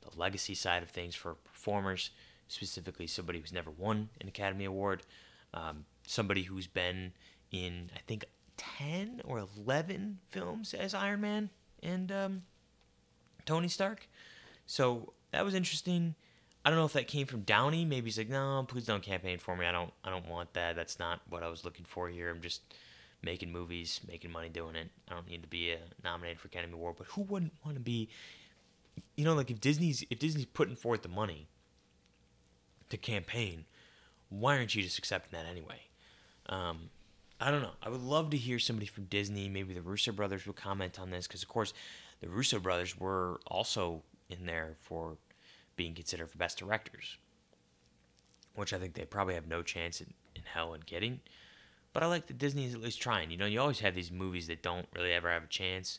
the 0.00 0.18
legacy 0.18 0.54
side 0.54 0.82
of 0.82 0.88
things 0.88 1.14
for 1.14 1.34
performers, 1.34 2.10
specifically 2.48 3.06
somebody 3.06 3.40
who's 3.40 3.52
never 3.52 3.70
won 3.70 4.08
an 4.22 4.28
Academy 4.28 4.64
Award, 4.64 5.02
um, 5.52 5.84
somebody 6.06 6.44
who's 6.44 6.66
been 6.66 7.12
in 7.50 7.90
I 7.94 8.00
think 8.06 8.24
ten 8.56 9.20
or 9.22 9.38
eleven 9.38 10.20
films 10.30 10.72
as 10.72 10.94
Iron 10.94 11.20
Man 11.20 11.50
and 11.82 12.10
um, 12.12 12.42
Tony 13.44 13.68
Stark. 13.68 14.08
So 14.66 15.12
that 15.32 15.44
was 15.44 15.54
interesting. 15.54 16.14
I 16.64 16.70
don't 16.70 16.78
know 16.78 16.84
if 16.84 16.92
that 16.92 17.08
came 17.08 17.26
from 17.26 17.40
Downey. 17.40 17.84
Maybe 17.84 18.06
he's 18.06 18.18
like, 18.18 18.28
no, 18.28 18.64
please 18.68 18.86
don't 18.86 19.02
campaign 19.02 19.38
for 19.38 19.56
me. 19.56 19.66
I 19.66 19.72
don't, 19.72 19.92
I 20.04 20.10
don't 20.10 20.28
want 20.28 20.52
that. 20.54 20.76
That's 20.76 20.98
not 20.98 21.20
what 21.28 21.42
I 21.42 21.48
was 21.48 21.64
looking 21.64 21.84
for 21.84 22.08
here. 22.08 22.30
I'm 22.30 22.40
just 22.40 22.62
making 23.22 23.50
movies, 23.50 24.00
making 24.06 24.30
money 24.30 24.48
doing 24.48 24.76
it. 24.76 24.88
I 25.08 25.14
don't 25.14 25.28
need 25.28 25.42
to 25.42 25.48
be 25.48 25.72
uh, 25.72 25.76
nominated 26.04 26.38
for 26.38 26.48
Academy 26.48 26.74
Award. 26.74 26.96
But 26.98 27.08
who 27.08 27.22
wouldn't 27.22 27.52
want 27.64 27.76
to 27.76 27.82
be? 27.82 28.08
You 29.16 29.24
know, 29.24 29.34
like 29.34 29.50
if 29.50 29.60
Disney's 29.60 30.04
if 30.10 30.18
Disney's 30.18 30.46
putting 30.46 30.76
forth 30.76 31.02
the 31.02 31.08
money 31.08 31.48
to 32.90 32.96
campaign, 32.96 33.64
why 34.28 34.56
aren't 34.56 34.74
you 34.74 34.82
just 34.82 34.98
accepting 34.98 35.38
that 35.38 35.48
anyway? 35.48 35.80
Um, 36.48 36.90
I 37.42 37.50
don't 37.50 37.62
know. 37.62 37.72
I 37.82 37.88
would 37.88 38.02
love 38.02 38.30
to 38.30 38.36
hear 38.36 38.60
somebody 38.60 38.86
from 38.86 39.06
Disney, 39.06 39.48
maybe 39.48 39.74
the 39.74 39.82
Russo 39.82 40.12
brothers 40.12 40.46
will 40.46 40.54
comment 40.54 41.00
on 41.00 41.10
this 41.10 41.26
because, 41.26 41.42
of 41.42 41.48
course, 41.48 41.74
the 42.20 42.28
Russo 42.28 42.60
brothers 42.60 42.96
were 42.96 43.40
also 43.48 44.02
in 44.30 44.46
there 44.46 44.76
for 44.80 45.16
being 45.74 45.92
considered 45.92 46.30
for 46.30 46.38
best 46.38 46.58
directors, 46.58 47.16
which 48.54 48.72
I 48.72 48.78
think 48.78 48.94
they 48.94 49.04
probably 49.04 49.34
have 49.34 49.48
no 49.48 49.60
chance 49.60 50.00
in, 50.00 50.14
in 50.36 50.42
hell 50.44 50.72
in 50.72 50.82
getting. 50.86 51.18
But 51.92 52.04
I 52.04 52.06
like 52.06 52.28
that 52.28 52.38
Disney 52.38 52.64
is 52.64 52.74
at 52.74 52.80
least 52.80 53.02
trying. 53.02 53.32
You 53.32 53.36
know, 53.36 53.46
you 53.46 53.60
always 53.60 53.80
have 53.80 53.96
these 53.96 54.12
movies 54.12 54.46
that 54.46 54.62
don't 54.62 54.86
really 54.94 55.12
ever 55.12 55.28
have 55.28 55.42
a 55.42 55.48
chance 55.48 55.98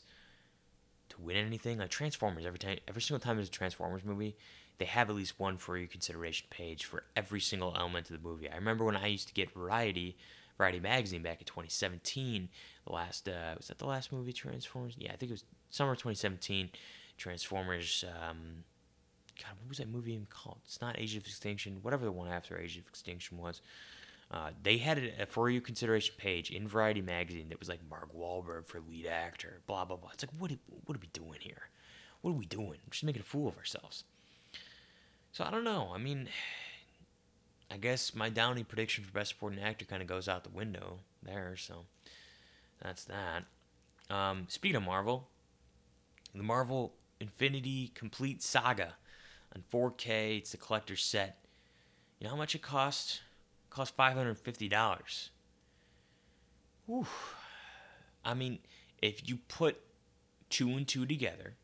to 1.10 1.20
win 1.20 1.36
anything. 1.36 1.76
Like 1.76 1.90
Transformers, 1.90 2.46
every 2.46 2.58
time, 2.58 2.78
every 2.88 3.02
single 3.02 3.20
time 3.20 3.36
there's 3.36 3.48
a 3.48 3.52
Transformers 3.52 4.02
movie, 4.02 4.34
they 4.78 4.86
have 4.86 5.10
at 5.10 5.16
least 5.16 5.38
one 5.38 5.58
for 5.58 5.76
your 5.76 5.88
consideration 5.88 6.46
page 6.48 6.86
for 6.86 7.04
every 7.14 7.40
single 7.40 7.74
element 7.78 8.08
of 8.08 8.16
the 8.16 8.26
movie. 8.26 8.48
I 8.48 8.56
remember 8.56 8.86
when 8.86 8.96
I 8.96 9.08
used 9.08 9.28
to 9.28 9.34
get 9.34 9.52
Variety, 9.52 10.16
Variety 10.56 10.80
magazine 10.80 11.22
back 11.22 11.40
in 11.40 11.46
2017. 11.46 12.48
The 12.86 12.92
last 12.92 13.28
uh, 13.28 13.54
was 13.56 13.68
that 13.68 13.78
the 13.78 13.86
last 13.86 14.12
movie 14.12 14.32
Transformers? 14.32 14.94
Yeah, 14.96 15.12
I 15.12 15.16
think 15.16 15.30
it 15.30 15.34
was 15.34 15.44
summer 15.70 15.94
2017. 15.94 16.70
Transformers. 17.16 18.04
Um, 18.08 18.64
God, 19.40 19.52
what 19.60 19.68
was 19.68 19.78
that 19.78 19.88
movie 19.88 20.12
even 20.12 20.26
called? 20.30 20.58
It's 20.64 20.80
not 20.80 20.98
Age 20.98 21.16
of 21.16 21.26
Extinction. 21.26 21.78
Whatever 21.82 22.04
the 22.04 22.12
one 22.12 22.28
after 22.28 22.58
Age 22.58 22.76
of 22.76 22.86
Extinction 22.86 23.38
was. 23.38 23.60
Uh, 24.30 24.50
they 24.62 24.78
had 24.78 24.98
a 25.20 25.26
for 25.26 25.50
your 25.50 25.60
consideration 25.60 26.14
page 26.18 26.50
in 26.50 26.66
Variety 26.66 27.02
magazine 27.02 27.48
that 27.50 27.58
was 27.58 27.68
like 27.68 27.80
Mark 27.88 28.14
Wahlberg 28.16 28.66
for 28.66 28.80
lead 28.80 29.06
actor, 29.06 29.60
blah 29.66 29.84
blah 29.84 29.96
blah. 29.96 30.10
It's 30.12 30.24
like 30.24 30.32
what 30.38 30.50
are, 30.50 30.58
what 30.86 30.96
are 30.96 31.00
we 31.00 31.08
doing 31.12 31.38
here? 31.40 31.68
What 32.22 32.30
are 32.30 32.34
we 32.34 32.46
doing? 32.46 32.68
We're 32.68 32.90
just 32.90 33.04
making 33.04 33.20
a 33.20 33.24
fool 33.24 33.48
of 33.48 33.58
ourselves. 33.58 34.04
So 35.32 35.44
I 35.44 35.50
don't 35.50 35.64
know. 35.64 35.92
I 35.94 35.98
mean, 35.98 36.28
I 37.74 37.76
guess 37.76 38.14
my 38.14 38.28
Downey 38.28 38.62
prediction 38.62 39.02
for 39.02 39.10
best 39.10 39.30
supporting 39.30 39.58
actor 39.58 39.84
kind 39.84 40.00
of 40.00 40.06
goes 40.06 40.28
out 40.28 40.44
the 40.44 40.50
window 40.50 41.00
there. 41.24 41.56
So 41.56 41.86
that's 42.80 43.04
that. 43.06 43.44
Um, 44.08 44.46
speaking 44.48 44.76
of 44.76 44.84
Marvel, 44.84 45.26
the 46.32 46.44
Marvel 46.44 46.94
Infinity 47.18 47.90
Complete 47.96 48.44
Saga 48.44 48.94
on 49.56 49.64
4K. 49.72 50.38
It's 50.38 50.52
the 50.52 50.56
collector's 50.56 51.02
set. 51.02 51.44
You 52.20 52.26
know 52.26 52.30
how 52.30 52.36
much 52.36 52.54
it 52.54 52.62
cost? 52.62 53.22
cost 53.70 53.96
five 53.96 54.14
hundred 54.14 54.38
fifty 54.38 54.68
dollars. 54.68 55.30
Whew. 56.86 57.06
I 58.24 58.34
mean, 58.34 58.60
if 59.02 59.28
you 59.28 59.38
put 59.48 59.80
two 60.48 60.70
and 60.70 60.86
two 60.86 61.06
together, 61.06 61.56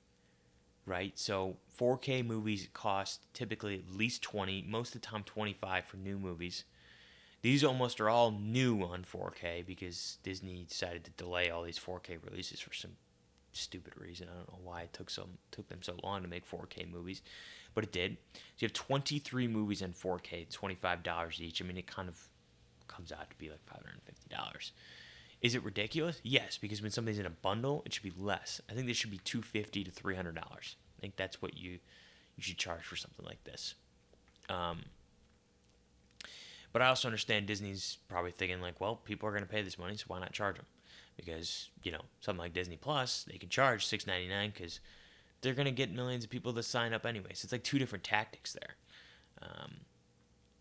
right? 0.90 1.18
So 1.18 1.56
4K 1.78 2.26
movies 2.26 2.68
cost 2.74 3.20
typically 3.32 3.76
at 3.76 3.96
least 3.96 4.22
20, 4.22 4.66
most 4.68 4.94
of 4.94 5.00
the 5.00 5.06
time 5.06 5.22
25 5.22 5.84
for 5.84 5.96
new 5.96 6.18
movies. 6.18 6.64
These 7.42 7.64
almost 7.64 8.00
are 8.00 8.10
all 8.10 8.32
new 8.32 8.82
on 8.82 9.04
4K 9.04 9.64
because 9.64 10.18
Disney 10.22 10.66
decided 10.68 11.04
to 11.04 11.10
delay 11.12 11.48
all 11.48 11.62
these 11.62 11.78
4K 11.78 12.18
releases 12.28 12.60
for 12.60 12.74
some 12.74 12.92
stupid 13.52 13.94
reason. 13.96 14.28
I 14.30 14.36
don't 14.36 14.48
know 14.48 14.58
why 14.62 14.82
it 14.82 14.92
took 14.92 15.08
so 15.08 15.28
took 15.50 15.68
them 15.68 15.78
so 15.80 15.94
long 16.02 16.22
to 16.22 16.28
make 16.28 16.48
4K 16.48 16.90
movies 16.92 17.22
but 17.74 17.84
it 17.84 17.92
did. 17.92 18.16
So 18.34 18.40
you 18.58 18.66
have 18.66 18.72
23 18.72 19.48
movies 19.48 19.82
in 19.82 19.92
4K, 19.92 20.48
$25 20.48 21.40
each. 21.40 21.62
I 21.62 21.64
mean, 21.64 21.76
it 21.76 21.86
kind 21.86 22.08
of 22.08 22.18
comes 22.88 23.12
out 23.12 23.30
to 23.30 23.36
be 23.36 23.50
like 23.50 23.60
$550. 23.66 24.70
Is 25.40 25.54
it 25.54 25.64
ridiculous? 25.64 26.20
Yes, 26.22 26.58
because 26.58 26.82
when 26.82 26.90
something's 26.90 27.18
in 27.18 27.26
a 27.26 27.30
bundle, 27.30 27.82
it 27.86 27.94
should 27.94 28.02
be 28.02 28.12
less. 28.16 28.60
I 28.70 28.74
think 28.74 28.86
this 28.86 28.96
should 28.96 29.10
be 29.10 29.20
250 29.24 29.84
to 29.84 29.90
$300. 29.90 30.36
I 30.36 31.00
think 31.00 31.16
that's 31.16 31.40
what 31.40 31.56
you 31.56 31.78
you 32.36 32.42
should 32.42 32.58
charge 32.58 32.82
for 32.82 32.96
something 32.96 33.26
like 33.26 33.42
this. 33.44 33.74
Um, 34.48 34.84
but 36.72 36.80
I 36.80 36.86
also 36.86 37.08
understand 37.08 37.46
Disney's 37.46 37.98
probably 38.08 38.30
thinking 38.30 38.60
like, 38.60 38.80
well, 38.80 38.96
people 38.96 39.28
are 39.28 39.32
going 39.32 39.42
to 39.42 39.48
pay 39.48 39.62
this 39.62 39.78
money, 39.78 39.96
so 39.96 40.04
why 40.08 40.20
not 40.20 40.32
charge 40.32 40.56
them? 40.56 40.66
Because 41.16 41.68
you 41.82 41.92
know 41.92 42.02
something 42.20 42.40
like 42.40 42.54
Disney 42.54 42.76
Plus, 42.76 43.24
they 43.30 43.38
can 43.38 43.48
charge 43.48 43.86
six 43.86 44.06
ninety 44.06 44.28
nine 44.28 44.52
because 44.54 44.80
they're 45.40 45.54
going 45.54 45.66
to 45.66 45.72
get 45.72 45.92
millions 45.92 46.24
of 46.24 46.30
people 46.30 46.52
to 46.52 46.62
sign 46.62 46.92
up 46.92 47.06
anyway. 47.06 47.30
So 47.32 47.46
it's 47.46 47.52
like 47.52 47.64
two 47.64 47.78
different 47.78 48.04
tactics 48.04 48.52
there. 48.52 48.76
Um, 49.42 49.72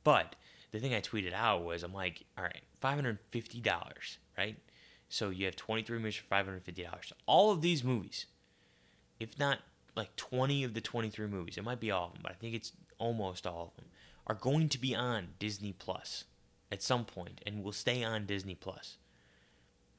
but 0.03 0.35
the 0.71 0.79
thing 0.79 0.93
I 0.93 1.01
tweeted 1.01 1.33
out 1.33 1.63
was 1.63 1.83
I'm 1.83 1.93
like, 1.93 2.23
all 2.37 2.43
right, 2.43 2.61
$550, 2.81 4.17
right? 4.37 4.55
So 5.10 5.32
you 5.32 5.45
have 5.45 5.56
23 5.56 5.98
movies 5.98 6.15
for 6.15 6.34
$550. 6.34 7.12
All 7.26 7.52
of 7.52 7.62
these 7.62 7.84
movies, 7.84 8.28
if 9.19 9.38
not 9.39 9.60
like 9.95 10.15
20 10.15 10.63
of 10.63 10.74
the 10.76 10.82
23 10.82 11.28
movies, 11.28 11.58
it 11.58 11.63
might 11.63 11.80
be 11.80 11.91
all 11.91 12.08
of 12.08 12.13
them, 12.13 12.22
but 12.24 12.32
I 12.32 12.36
think 12.36 12.56
it's 12.56 12.72
almost 13.00 13.48
all 13.48 13.74
of 13.74 13.76
them, 13.76 13.91
are 14.28 14.36
going 14.36 14.69
to 14.69 14.80
be 14.80 14.95
on 14.95 15.30
Disney 15.39 15.74
Plus 15.74 16.26
at 16.72 16.84
some 16.84 17.06
point 17.06 17.41
and 17.45 17.63
will 17.63 17.72
stay 17.72 18.04
on 18.04 18.28
Disney 18.28 18.54
Plus. 18.56 18.98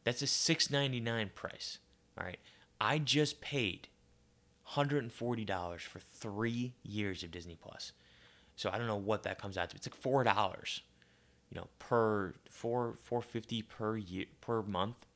That's 0.04 0.22
a 0.22 0.26
$6.99 0.26 1.34
price. 1.34 1.78
All 2.16 2.24
right. 2.24 2.38
I 2.80 2.98
just 2.98 3.40
paid 3.40 3.88
$140 4.74 5.80
for 5.80 5.98
three 5.98 6.72
years 6.82 7.22
of 7.22 7.30
Disney 7.30 7.58
Plus. 7.60 7.92
So 8.56 8.70
I 8.72 8.78
don't 8.78 8.86
know 8.86 8.96
what 8.96 9.24
that 9.24 9.40
comes 9.40 9.58
out 9.58 9.70
to. 9.70 9.76
It's 9.76 9.86
like 9.86 9.96
four 9.96 10.22
dollars, 10.22 10.82
you 11.50 11.60
know, 11.60 11.68
per 11.78 12.34
four 12.48 12.96
four 13.02 13.22
fifty 13.22 13.62
per 13.62 13.96
year 13.96 14.26
per 14.40 14.62
month. 14.62 15.06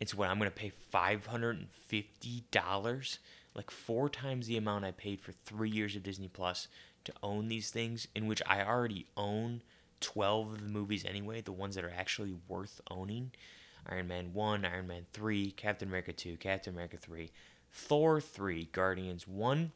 It's 0.00 0.14
what 0.14 0.28
I'm 0.28 0.38
gonna 0.38 0.50
pay 0.50 0.70
five 0.70 1.26
hundred 1.26 1.58
and 1.58 1.70
fifty 1.70 2.44
dollars, 2.50 3.18
like 3.54 3.70
four 3.70 4.08
times 4.08 4.46
the 4.46 4.56
amount 4.56 4.84
I 4.84 4.92
paid 4.92 5.20
for 5.20 5.32
three 5.32 5.70
years 5.70 5.96
of 5.96 6.02
Disney 6.02 6.28
Plus 6.28 6.68
to 7.04 7.12
own 7.22 7.48
these 7.48 7.70
things, 7.70 8.08
in 8.14 8.26
which 8.26 8.42
I 8.46 8.62
already 8.62 9.06
own 9.16 9.62
twelve 10.00 10.52
of 10.52 10.62
the 10.62 10.68
movies 10.68 11.04
anyway, 11.04 11.40
the 11.40 11.52
ones 11.52 11.74
that 11.76 11.84
are 11.84 11.94
actually 11.96 12.34
worth 12.48 12.80
owning. 12.90 13.32
Iron 13.88 14.08
Man 14.08 14.32
1, 14.32 14.64
Iron 14.64 14.86
Man 14.86 15.06
3, 15.12 15.52
Captain 15.52 15.88
America 15.88 16.12
2, 16.12 16.36
Captain 16.38 16.74
America 16.74 16.96
3, 16.96 17.30
Thor 17.72 18.20
3, 18.20 18.68
Guardians 18.72 19.28
1, 19.28 19.72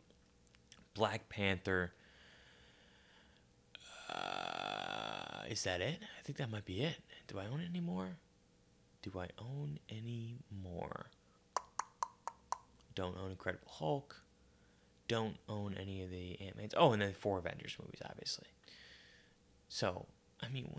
Black 0.95 1.29
Panther. 1.29 1.93
Uh, 4.13 4.50
is 5.51 5.65
that 5.65 5.81
it? 5.81 5.99
I 6.01 6.23
think 6.23 6.39
that 6.39 6.51
might 6.51 6.65
be 6.65 6.83
it. 6.83 6.97
Do 7.27 7.39
I 7.39 7.47
own 7.47 7.61
any 7.69 7.81
more? 7.81 8.17
Do 9.03 9.13
I 9.19 9.29
own 9.39 9.79
any 9.89 10.37
more? 10.63 11.11
Don't 12.95 13.17
own 13.19 13.33
Incredible 13.33 13.69
Hulk. 13.69 14.23
Don't 15.09 15.37
own 15.49 15.75
any 15.81 16.03
of 16.03 16.11
the 16.11 16.41
Ant 16.41 16.57
Man's. 16.57 16.75
Oh, 16.77 16.93
and 16.93 17.03
then 17.03 17.13
four 17.15 17.39
Avengers 17.39 17.77
movies, 17.81 18.01
obviously. 18.09 18.47
So, 19.69 20.07
I 20.41 20.49
mean, 20.49 20.71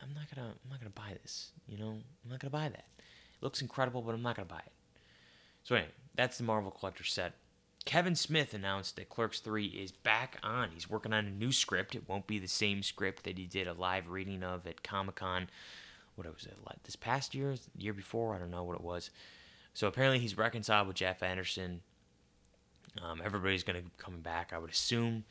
I'm 0.00 0.14
not 0.14 0.34
gonna, 0.34 0.48
I'm 0.48 0.70
not 0.70 0.78
gonna 0.78 0.90
buy 0.90 1.16
this. 1.22 1.50
You 1.66 1.78
know, 1.78 1.90
I'm 2.24 2.30
not 2.30 2.38
gonna 2.38 2.50
buy 2.50 2.68
that. 2.68 2.84
It 2.98 3.42
looks 3.42 3.62
incredible, 3.62 4.00
but 4.00 4.14
I'm 4.14 4.22
not 4.22 4.36
gonna 4.36 4.46
buy 4.46 4.62
it. 4.64 4.72
So 5.64 5.74
anyway, 5.74 5.90
that's 6.14 6.38
the 6.38 6.44
Marvel 6.44 6.70
Collector 6.70 7.04
set. 7.04 7.32
Kevin 7.84 8.14
Smith 8.14 8.52
announced 8.54 8.96
that 8.96 9.08
Clerks 9.08 9.40
3 9.40 9.66
is 9.66 9.90
back 9.90 10.38
on. 10.42 10.70
He's 10.72 10.90
working 10.90 11.12
on 11.12 11.26
a 11.26 11.30
new 11.30 11.50
script. 11.50 11.94
It 11.94 12.08
won't 12.08 12.26
be 12.26 12.38
the 12.38 12.46
same 12.46 12.82
script 12.82 13.24
that 13.24 13.38
he 13.38 13.46
did 13.46 13.66
a 13.66 13.72
live 13.72 14.08
reading 14.08 14.42
of 14.42 14.66
at 14.66 14.82
Comic 14.82 15.16
Con. 15.16 15.48
What 16.14 16.32
was 16.32 16.44
it? 16.44 16.58
Like 16.66 16.82
this 16.82 16.96
past 16.96 17.34
year, 17.34 17.54
year 17.76 17.94
before? 17.94 18.34
I 18.34 18.38
don't 18.38 18.50
know 18.50 18.64
what 18.64 18.76
it 18.76 18.84
was. 18.84 19.10
So 19.72 19.86
apparently 19.86 20.18
he's 20.18 20.36
reconciled 20.36 20.88
with 20.88 20.96
Jeff 20.96 21.22
Anderson. 21.22 21.80
Um, 23.02 23.22
everybody's 23.24 23.62
going 23.62 23.76
to 23.76 23.82
be 23.82 23.90
coming 23.96 24.20
back, 24.20 24.52
I 24.52 24.58
would 24.58 24.70
assume. 24.70 25.24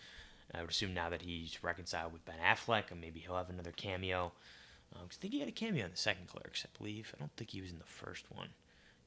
I 0.53 0.61
would 0.61 0.71
assume 0.71 0.93
now 0.93 1.09
that 1.09 1.21
he's 1.21 1.63
reconciled 1.63 2.13
with 2.13 2.25
Ben 2.25 2.37
Affleck, 2.43 2.89
and 2.89 2.99
maybe 2.99 3.19
he'll 3.19 3.35
have 3.35 3.49
another 3.49 3.71
cameo. 3.71 4.31
Um, 4.95 5.03
I 5.05 5.13
think 5.13 5.33
he 5.33 5.39
had 5.39 5.49
a 5.49 5.53
cameo 5.53 5.85
in 5.85 5.91
the 5.91 5.97
second 5.97 6.27
Clerks, 6.27 6.65
I 6.65 6.75
believe. 6.77 7.13
I 7.15 7.19
don't 7.19 7.35
think 7.37 7.51
he 7.51 7.61
was 7.61 7.71
in 7.71 7.77
the 7.77 7.85
first 7.85 8.25
one. 8.33 8.49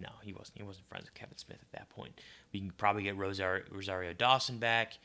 No, 0.02 0.08
he 0.22 0.32
wasn't. 0.32 0.58
He 0.58 0.64
wasn't 0.64 0.88
friends 0.88 1.04
with 1.04 1.14
Kevin 1.14 1.38
Smith 1.38 1.58
at 1.62 1.78
that 1.78 1.88
point. 1.88 2.20
We 2.52 2.58
can 2.58 2.72
probably 2.72 3.04
get 3.04 3.16
Rosario, 3.16 3.62
Rosario 3.70 4.12
Dawson 4.12 4.58
back. 4.58 4.98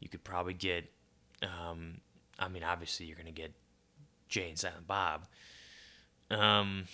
You 0.00 0.08
could 0.08 0.24
probably 0.24 0.54
get. 0.54 0.90
Um, 1.42 2.00
I 2.38 2.48
mean, 2.48 2.64
obviously, 2.64 3.06
you're 3.06 3.16
to 3.26 3.32
get 3.32 3.52
Jay 4.28 4.48
and 4.48 4.58
Silent 4.58 4.88
Bob. 4.88 5.26
Um, 6.30 6.86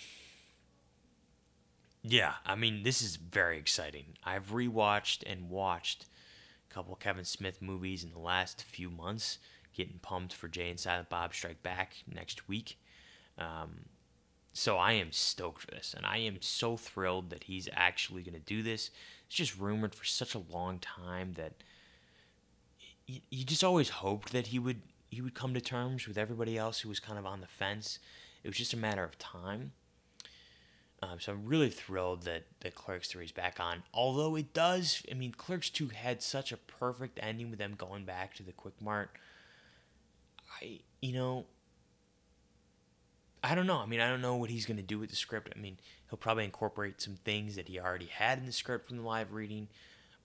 yeah, 2.03 2.33
I 2.45 2.55
mean, 2.55 2.83
this 2.83 3.01
is 3.01 3.15
very 3.15 3.57
exciting. 3.57 4.17
I've 4.23 4.51
rewatched 4.51 5.23
and 5.25 5.49
watched 5.49 6.05
a 6.69 6.73
couple 6.73 6.95
Kevin 6.95 7.25
Smith 7.25 7.61
movies 7.61 8.03
in 8.03 8.11
the 8.11 8.19
last 8.19 8.63
few 8.63 8.89
months. 8.89 9.39
Getting 9.73 9.99
pumped 9.99 10.33
for 10.33 10.47
Jay 10.47 10.69
and 10.69 10.79
Silent 10.79 11.09
Bob 11.09 11.33
Strike 11.33 11.63
Back 11.63 11.97
next 12.11 12.47
week. 12.47 12.79
Um, 13.37 13.85
so 14.57 14.77
I 14.77 14.93
am 14.93 15.11
stoked 15.11 15.61
for 15.61 15.71
this, 15.71 15.93
and 15.95 16.05
I 16.05 16.17
am 16.17 16.41
so 16.41 16.77
thrilled 16.77 17.29
that 17.29 17.43
he's 17.43 17.69
actually 17.73 18.23
going 18.23 18.33
to 18.33 18.39
do 18.39 18.63
this. 18.63 18.89
It's 19.27 19.35
just 19.35 19.57
rumored 19.57 19.93
for 19.93 20.03
such 20.03 20.33
a 20.33 20.41
long 20.51 20.79
time 20.79 21.33
that 21.33 21.53
you, 23.05 23.45
just 23.45 23.63
always 23.63 23.89
hoped 23.89 24.31
that 24.31 24.47
he 24.47 24.57
would 24.59 24.81
he 25.09 25.21
would 25.21 25.35
come 25.35 25.53
to 25.53 25.61
terms 25.61 26.07
with 26.07 26.17
everybody 26.17 26.57
else 26.57 26.79
who 26.79 26.89
was 26.89 26.99
kind 26.99 27.19
of 27.19 27.25
on 27.25 27.39
the 27.39 27.47
fence. 27.47 27.99
It 28.43 28.47
was 28.47 28.57
just 28.57 28.73
a 28.73 28.77
matter 28.77 29.03
of 29.03 29.17
time. 29.19 29.73
Um, 31.01 31.19
so 31.19 31.33
I'm 31.33 31.45
really 31.45 31.69
thrilled 31.69 32.23
that 32.23 32.45
that 32.61 32.73
Clerks 32.73 33.09
3 33.09 33.25
is 33.25 33.31
back 33.31 33.59
on. 33.59 33.83
Although 33.93 34.35
it 34.35 34.53
does, 34.53 35.03
I 35.09 35.13
mean, 35.13 35.33
Clerks 35.33 35.69
2 35.69 35.89
had 35.89 36.23
such 36.23 36.51
a 36.51 36.57
perfect 36.57 37.19
ending 37.21 37.51
with 37.51 37.59
them 37.59 37.75
going 37.77 38.05
back 38.05 38.33
to 38.35 38.43
the 38.43 38.51
Quick 38.51 38.81
Mart. 38.81 39.11
I, 40.59 40.79
you 40.99 41.13
know, 41.13 41.45
I 43.43 43.55
don't 43.55 43.67
know. 43.67 43.77
I 43.77 43.85
mean, 43.85 43.99
I 43.99 44.09
don't 44.09 44.21
know 44.21 44.35
what 44.35 44.49
he's 44.49 44.65
going 44.65 44.77
to 44.77 44.83
do 44.83 44.99
with 44.99 45.09
the 45.09 45.15
script. 45.15 45.53
I 45.55 45.59
mean, 45.59 45.77
he'll 46.09 46.17
probably 46.17 46.43
incorporate 46.45 47.01
some 47.01 47.15
things 47.15 47.55
that 47.55 47.67
he 47.67 47.79
already 47.79 48.07
had 48.07 48.39
in 48.39 48.45
the 48.45 48.51
script 48.51 48.87
from 48.87 48.97
the 48.97 49.03
live 49.03 49.31
reading, 49.31 49.67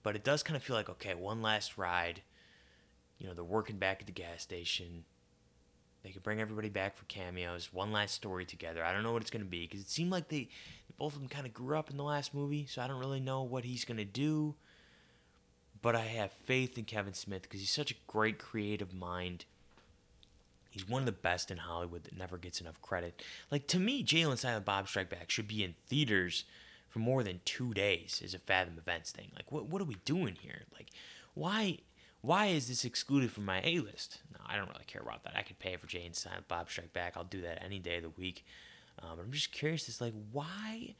but 0.01 0.15
it 0.15 0.23
does 0.23 0.43
kind 0.43 0.57
of 0.57 0.63
feel 0.63 0.75
like 0.75 0.89
okay, 0.89 1.13
one 1.13 1.41
last 1.41 1.77
ride. 1.77 2.21
You 3.19 3.27
know, 3.27 3.33
they're 3.33 3.43
working 3.43 3.77
back 3.77 4.01
at 4.01 4.07
the 4.07 4.11
gas 4.13 4.41
station. 4.41 5.05
They 6.03 6.09
could 6.11 6.23
bring 6.23 6.41
everybody 6.41 6.69
back 6.69 6.97
for 6.97 7.05
cameos. 7.05 7.71
One 7.71 7.91
last 7.93 8.15
story 8.15 8.45
together. 8.45 8.83
I 8.83 8.91
don't 8.91 9.03
know 9.03 9.13
what 9.13 9.21
it's 9.21 9.31
going 9.31 9.45
to 9.45 9.49
be 9.49 9.61
because 9.65 9.81
it 9.81 9.89
seemed 9.89 10.11
like 10.11 10.27
they 10.27 10.49
both 10.97 11.13
of 11.13 11.19
them 11.19 11.29
kind 11.29 11.45
of 11.47 11.53
grew 11.53 11.77
up 11.77 11.89
in 11.89 11.97
the 11.97 12.03
last 12.03 12.33
movie, 12.33 12.65
so 12.65 12.81
I 12.81 12.87
don't 12.87 12.99
really 12.99 13.19
know 13.19 13.43
what 13.43 13.63
he's 13.63 13.85
going 13.85 13.97
to 13.97 14.05
do. 14.05 14.55
but 15.81 15.95
I 15.95 16.05
have 16.05 16.31
faith 16.31 16.77
in 16.77 16.85
Kevin 16.85 17.13
Smith 17.13 17.43
because 17.43 17.59
he's 17.59 17.69
such 17.71 17.91
a 17.91 17.95
great 18.07 18.39
creative 18.39 18.93
mind. 18.93 19.45
He's 20.73 20.89
one 20.89 21.03
of 21.03 21.05
the 21.05 21.11
best 21.11 21.51
in 21.51 21.57
Hollywood 21.57 22.03
that 22.05 22.17
never 22.17 22.37
gets 22.37 22.59
enough 22.59 22.81
credit. 22.81 23.21
Like 23.51 23.67
to 23.67 23.79
me, 23.79 24.01
Jay 24.01 24.23
and 24.23 24.39
Silent 24.39 24.65
Bob 24.65 24.87
Strike 24.87 25.09
Back 25.09 25.29
should 25.29 25.47
be 25.47 25.63
in 25.63 25.75
theaters 25.87 26.45
for 26.89 26.97
more 26.97 27.23
than 27.23 27.41
two 27.45 27.75
days 27.75 28.21
as 28.25 28.33
a 28.33 28.39
Fathom 28.39 28.79
Events 28.79 29.11
thing. 29.11 29.31
Like 29.35 29.51
what 29.51 29.67
what 29.67 29.81
are 29.81 29.85
we 29.85 29.97
doing 30.03 30.35
here? 30.41 30.63
Like 30.73 30.89
why 31.35 31.77
why 32.21 32.47
is 32.47 32.67
this 32.67 32.85
excluded 32.85 33.31
from 33.31 33.45
my 33.45 33.61
A 33.63 33.79
list? 33.79 34.21
No, 34.31 34.39
I 34.47 34.55
don't 34.55 34.69
really 34.69 34.85
care 34.87 35.03
about 35.03 35.23
that. 35.25 35.35
I 35.35 35.43
could 35.43 35.59
pay 35.59 35.75
for 35.75 35.85
Jay 35.85 36.05
and 36.05 36.15
Silent 36.15 36.47
Bob 36.47 36.69
Strike 36.71 36.91
Back. 36.91 37.13
I'll 37.15 37.23
do 37.23 37.41
that 37.41 37.63
any 37.63 37.77
day 37.77 37.97
of 37.97 38.03
the 38.03 38.09
week. 38.09 38.43
Um, 38.99 39.19
I'm 39.19 39.31
just 39.31 39.51
curious. 39.51 39.87
It's 39.87 40.01
like 40.01 40.13
why 40.31 40.95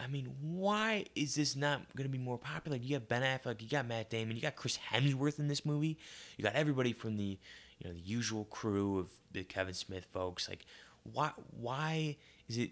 I 0.00 0.06
mean, 0.06 0.34
why 0.40 1.04
is 1.14 1.34
this 1.34 1.54
not 1.54 1.82
going 1.94 2.08
to 2.08 2.12
be 2.12 2.22
more 2.22 2.38
popular? 2.38 2.78
You 2.78 2.98
got 2.98 3.08
Ben 3.08 3.22
Affleck, 3.22 3.60
you 3.60 3.68
got 3.68 3.86
Matt 3.86 4.08
Damon, 4.08 4.34
you 4.34 4.42
got 4.42 4.56
Chris 4.56 4.78
Hemsworth 4.92 5.38
in 5.38 5.48
this 5.48 5.66
movie. 5.66 5.98
You 6.38 6.44
got 6.44 6.54
everybody 6.54 6.94
from 6.94 7.16
the, 7.16 7.38
you 7.80 7.88
know, 7.88 7.94
the 7.94 8.00
usual 8.00 8.44
crew 8.44 8.98
of 8.98 9.10
the 9.32 9.42
Kevin 9.42 9.74
Smith 9.74 10.06
folks. 10.12 10.48
Like, 10.48 10.64
why? 11.12 11.32
Why 11.58 12.16
is 12.48 12.58
it? 12.58 12.70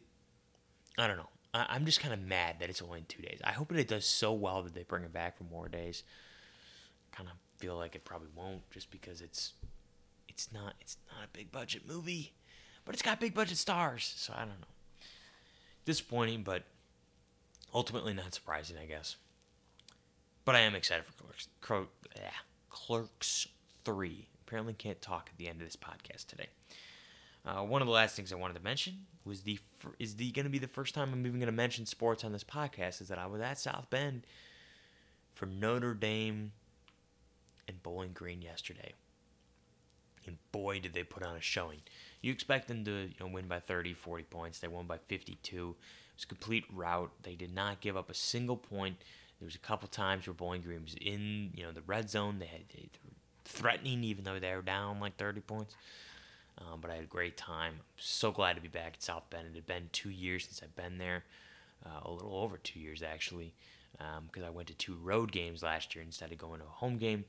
I 0.96 1.06
don't 1.06 1.16
know. 1.16 1.30
I, 1.54 1.76
am 1.76 1.86
just 1.86 2.00
kind 2.00 2.12
of 2.12 2.20
mad 2.20 2.56
that 2.60 2.68
it's 2.68 2.82
only 2.82 3.00
in 3.00 3.06
two 3.06 3.22
days. 3.22 3.40
I 3.42 3.52
hope 3.52 3.68
that 3.68 3.78
it 3.78 3.88
does 3.88 4.04
so 4.04 4.32
well 4.32 4.62
that 4.62 4.74
they 4.74 4.82
bring 4.82 5.04
it 5.04 5.12
back 5.12 5.38
for 5.38 5.44
more 5.44 5.68
days. 5.68 6.02
Kind 7.10 7.28
of 7.28 7.36
feel 7.58 7.76
like 7.76 7.94
it 7.94 8.04
probably 8.04 8.28
won't, 8.34 8.68
just 8.70 8.90
because 8.90 9.22
it's, 9.22 9.54
it's 10.28 10.52
not, 10.52 10.74
it's 10.80 10.98
not 11.10 11.24
a 11.24 11.28
big 11.32 11.50
budget 11.50 11.82
movie, 11.88 12.34
but 12.84 12.94
it's 12.94 13.02
got 13.02 13.18
big 13.18 13.34
budget 13.34 13.56
stars. 13.56 14.12
So 14.16 14.34
I 14.36 14.40
don't 14.40 14.60
know. 14.60 14.74
Disappointing, 15.86 16.42
but 16.42 16.64
Ultimately, 17.74 18.14
not 18.14 18.34
surprising, 18.34 18.76
I 18.78 18.86
guess. 18.86 19.16
But 20.44 20.54
I 20.54 20.60
am 20.60 20.74
excited 20.74 21.04
for 21.04 21.12
Clerks. 21.12 21.48
Yeah, 22.16 22.30
Clerks 22.70 23.48
3. 23.84 24.26
Apparently, 24.48 24.72
can't 24.72 25.02
talk 25.02 25.28
at 25.30 25.36
the 25.36 25.46
end 25.46 25.60
of 25.60 25.66
this 25.66 25.76
podcast 25.76 26.26
today. 26.26 26.46
Uh, 27.44 27.62
one 27.62 27.82
of 27.82 27.86
the 27.86 27.92
last 27.92 28.16
things 28.16 28.32
I 28.32 28.36
wanted 28.36 28.54
to 28.54 28.62
mention 28.62 29.04
was 29.26 29.42
the 29.42 29.58
is 29.98 30.16
the 30.16 30.30
going 30.30 30.44
to 30.44 30.50
be 30.50 30.58
the 30.58 30.66
first 30.66 30.94
time 30.94 31.12
I'm 31.12 31.26
even 31.26 31.38
going 31.38 31.46
to 31.46 31.52
mention 31.52 31.84
sports 31.84 32.24
on 32.24 32.32
this 32.32 32.44
podcast 32.44 33.02
is 33.02 33.08
that 33.08 33.18
I 33.18 33.26
was 33.26 33.42
at 33.42 33.58
South 33.58 33.90
Bend 33.90 34.22
for 35.34 35.44
Notre 35.44 35.92
Dame 35.92 36.52
and 37.68 37.82
Bowling 37.82 38.12
Green 38.14 38.40
yesterday. 38.40 38.94
And 40.26 40.38
boy, 40.50 40.80
did 40.80 40.94
they 40.94 41.04
put 41.04 41.22
on 41.22 41.36
a 41.36 41.42
showing. 41.42 41.82
You 42.22 42.32
expect 42.32 42.68
them 42.68 42.86
to 42.86 42.90
you 42.90 43.14
know, 43.20 43.26
win 43.26 43.48
by 43.48 43.60
30, 43.60 43.92
40 43.92 44.24
points. 44.24 44.60
They 44.60 44.68
won 44.68 44.86
by 44.86 44.96
52 45.08 45.56
It 45.56 46.16
was 46.16 46.24
a 46.24 46.26
complete 46.26 46.64
rout. 46.72 47.10
They 47.22 47.34
did 47.34 47.54
not 47.54 47.82
give 47.82 47.98
up 47.98 48.08
a 48.08 48.14
single 48.14 48.56
point. 48.56 48.96
There 49.40 49.46
was 49.46 49.54
a 49.54 49.58
couple 49.58 49.88
times 49.88 50.26
where 50.26 50.32
Bowling 50.32 50.62
Green 50.62 50.82
was 50.84 50.94
in, 50.94 51.50
you 51.54 51.64
know, 51.64 51.72
the 51.72 51.82
red 51.82 52.08
zone. 52.08 52.38
They 52.38 52.46
had 52.46 52.62
they 52.74 52.88
threatening, 53.48 54.04
even 54.04 54.24
though 54.24 54.38
they 54.38 54.54
were 54.54 54.62
down 54.62 55.00
like 55.00 55.16
30 55.16 55.40
points. 55.40 55.74
Um, 56.58 56.80
but 56.80 56.90
I 56.90 56.94
had 56.94 57.04
a 57.04 57.08
great 57.08 57.36
time. 57.36 57.80
so 57.96 58.30
glad 58.30 58.56
to 58.56 58.62
be 58.62 58.68
back 58.68 58.94
at 58.94 59.02
South 59.02 59.24
Bend. 59.30 59.46
It 59.48 59.54
had 59.54 59.66
been 59.66 59.88
two 59.92 60.10
years 60.10 60.44
since 60.44 60.60
I've 60.62 60.74
been 60.74 60.98
there, 60.98 61.24
uh, 61.86 62.00
a 62.04 62.10
little 62.10 62.34
over 62.34 62.58
two 62.58 62.80
years 62.80 63.02
actually, 63.02 63.52
because 63.92 64.42
um, 64.42 64.44
I 64.44 64.50
went 64.50 64.68
to 64.68 64.74
two 64.74 64.96
road 65.02 65.32
games 65.32 65.62
last 65.62 65.94
year 65.94 66.04
instead 66.04 66.32
of 66.32 66.38
going 66.38 66.60
to 66.60 66.66
a 66.66 66.68
home 66.68 66.98
game. 66.98 67.24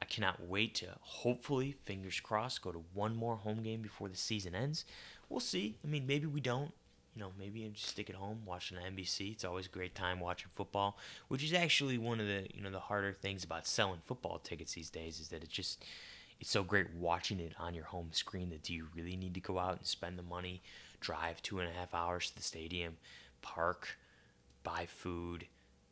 I 0.00 0.04
cannot 0.04 0.48
wait 0.48 0.74
to 0.76 0.86
hopefully, 1.00 1.76
fingers 1.84 2.18
crossed, 2.18 2.62
go 2.62 2.72
to 2.72 2.82
one 2.92 3.14
more 3.14 3.36
home 3.36 3.62
game 3.62 3.82
before 3.82 4.08
the 4.08 4.16
season 4.16 4.54
ends. 4.54 4.84
We'll 5.28 5.40
see. 5.40 5.76
I 5.84 5.86
mean, 5.86 6.06
maybe 6.06 6.26
we 6.26 6.40
don't 6.40 6.72
you 7.14 7.20
know, 7.20 7.32
maybe 7.38 7.64
I 7.64 7.68
just 7.68 7.88
stick 7.88 8.08
at 8.08 8.16
home 8.16 8.40
watching 8.46 8.78
NBC. 8.78 9.32
It's 9.32 9.44
always 9.44 9.66
a 9.66 9.70
great 9.70 9.94
time 9.94 10.18
watching 10.18 10.50
football, 10.54 10.98
which 11.28 11.44
is 11.44 11.52
actually 11.52 11.98
one 11.98 12.20
of 12.20 12.26
the 12.26 12.46
you 12.54 12.62
know 12.62 12.70
the 12.70 12.80
harder 12.80 13.12
things 13.12 13.44
about 13.44 13.66
selling 13.66 14.00
football 14.04 14.38
tickets 14.38 14.74
these 14.74 14.90
days 14.90 15.20
is 15.20 15.28
that 15.28 15.42
it's 15.42 15.52
just 15.52 15.84
it's 16.40 16.50
so 16.50 16.62
great 16.62 16.94
watching 16.94 17.38
it 17.38 17.52
on 17.58 17.74
your 17.74 17.84
home 17.84 18.08
screen 18.12 18.50
that 18.50 18.62
do 18.62 18.72
you 18.74 18.88
really 18.96 19.16
need 19.16 19.34
to 19.34 19.40
go 19.40 19.58
out 19.58 19.78
and 19.78 19.86
spend 19.86 20.18
the 20.18 20.22
money, 20.22 20.62
drive 21.00 21.42
two 21.42 21.60
and 21.60 21.68
a 21.68 21.72
half 21.72 21.94
hours 21.94 22.30
to 22.30 22.36
the 22.36 22.42
stadium, 22.42 22.96
park, 23.42 23.98
buy 24.64 24.86
food, 24.86 25.46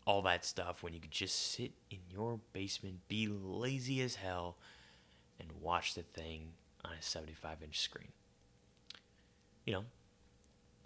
all 0.07 0.23
that 0.23 0.45
stuff 0.45 0.83
when 0.83 0.95
you 0.95 1.01
could 1.01 1.11
just 1.11 1.53
sit 1.53 1.73
in 1.91 1.99
your 2.11 2.41
basement, 2.53 3.07
be 3.09 3.29
lazy 3.29 4.01
as 4.01 4.17
hell, 4.17 4.57
and 5.39 5.49
watch 5.61 5.95
the 5.95 6.03
thing 6.03 6.53
on 6.85 6.93
a 6.93 7.03
75 7.03 7.63
inch 7.63 7.79
screen. 7.79 8.09
You 9.67 9.75
know, 9.75 9.85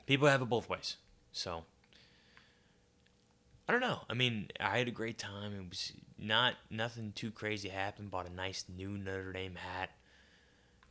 people 0.06 0.28
have 0.28 0.42
it 0.42 0.48
both 0.48 0.68
ways. 0.68 0.96
So 1.32 1.64
I 3.68 3.72
don't 3.72 3.80
know. 3.80 4.00
I 4.08 4.14
mean, 4.14 4.48
I 4.60 4.78
had 4.78 4.88
a 4.88 4.92
great 4.92 5.18
time. 5.18 5.54
It 5.54 5.68
was 5.68 5.92
not 6.18 6.54
nothing 6.70 7.12
too 7.14 7.30
crazy 7.30 7.68
happened. 7.68 8.10
Bought 8.10 8.28
a 8.28 8.34
nice 8.34 8.64
new 8.74 8.90
Notre 8.90 9.32
Dame 9.32 9.56
hat. 9.56 9.90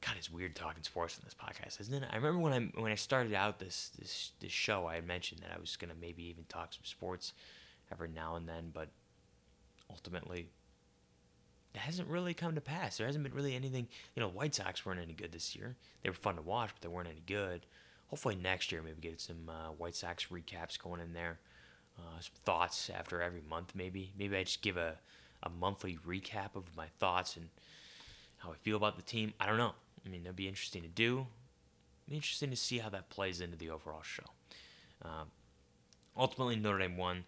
God, 0.01 0.15
it's 0.17 0.29
weird 0.31 0.55
talking 0.55 0.83
sports 0.83 1.17
on 1.17 1.23
this 1.23 1.35
podcast, 1.35 1.79
isn't 1.79 2.03
it? 2.03 2.09
I 2.11 2.15
remember 2.15 2.39
when 2.39 2.53
I 2.53 2.79
when 2.79 2.91
I 2.91 2.95
started 2.95 3.33
out 3.33 3.59
this 3.59 3.91
this 3.97 4.31
this 4.39 4.51
show, 4.51 4.87
I 4.87 4.95
had 4.95 5.07
mentioned 5.07 5.41
that 5.41 5.55
I 5.55 5.59
was 5.59 5.77
gonna 5.77 5.93
maybe 5.99 6.23
even 6.23 6.43
talk 6.49 6.73
some 6.73 6.83
sports 6.83 7.33
every 7.91 8.09
now 8.09 8.35
and 8.35 8.49
then, 8.49 8.71
but 8.73 8.89
ultimately, 9.89 10.49
it 11.73 11.79
hasn't 11.79 12.09
really 12.09 12.33
come 12.33 12.55
to 12.55 12.61
pass. 12.61 12.97
There 12.97 13.07
hasn't 13.07 13.23
been 13.23 13.33
really 13.33 13.55
anything. 13.55 13.87
You 14.15 14.21
know, 14.21 14.29
White 14.29 14.55
Sox 14.55 14.85
weren't 14.85 14.99
any 14.99 15.13
good 15.13 15.31
this 15.31 15.55
year. 15.55 15.77
They 16.01 16.09
were 16.09 16.15
fun 16.15 16.35
to 16.35 16.41
watch, 16.41 16.71
but 16.73 16.81
they 16.81 16.93
weren't 16.93 17.07
any 17.07 17.23
good 17.25 17.65
hopefully 18.13 18.35
next 18.35 18.71
year 18.71 18.83
maybe 18.83 19.01
get 19.01 19.19
some 19.19 19.49
uh, 19.49 19.71
White 19.71 19.95
Sox 19.95 20.27
recaps 20.27 20.77
going 20.77 21.01
in 21.01 21.13
there. 21.13 21.39
Uh, 21.97 22.19
some 22.19 22.35
thoughts 22.45 22.91
after 22.95 23.23
every 23.23 23.41
month 23.41 23.73
maybe. 23.73 24.13
Maybe 24.15 24.37
I 24.37 24.43
just 24.43 24.61
give 24.61 24.77
a, 24.77 24.97
a 25.41 25.49
monthly 25.49 25.97
recap 26.07 26.55
of 26.55 26.77
my 26.77 26.85
thoughts 26.99 27.35
and 27.35 27.49
how 28.37 28.51
I 28.51 28.55
feel 28.61 28.77
about 28.77 28.97
the 28.97 29.01
team. 29.01 29.33
I 29.39 29.47
don't 29.47 29.57
know. 29.57 29.73
I 30.05 30.09
mean, 30.09 30.21
that'd 30.21 30.35
be 30.35 30.47
interesting 30.47 30.83
to 30.83 30.87
do. 30.89 31.25
Interesting 32.07 32.51
to 32.51 32.55
see 32.55 32.77
how 32.77 32.89
that 32.89 33.09
plays 33.09 33.41
into 33.41 33.57
the 33.57 33.71
overall 33.71 34.03
show. 34.03 34.25
Um, 35.01 35.31
ultimately, 36.15 36.55
Notre 36.55 36.77
Dame 36.77 36.97
won. 36.97 37.23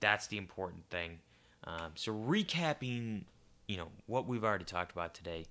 That's 0.00 0.26
the 0.26 0.36
important 0.36 0.90
thing. 0.90 1.20
Um, 1.62 1.92
so 1.94 2.12
recapping, 2.12 3.22
you 3.68 3.76
know, 3.76 3.86
what 4.06 4.26
we've 4.26 4.42
already 4.42 4.64
talked 4.64 4.90
about 4.90 5.14
today. 5.14 5.46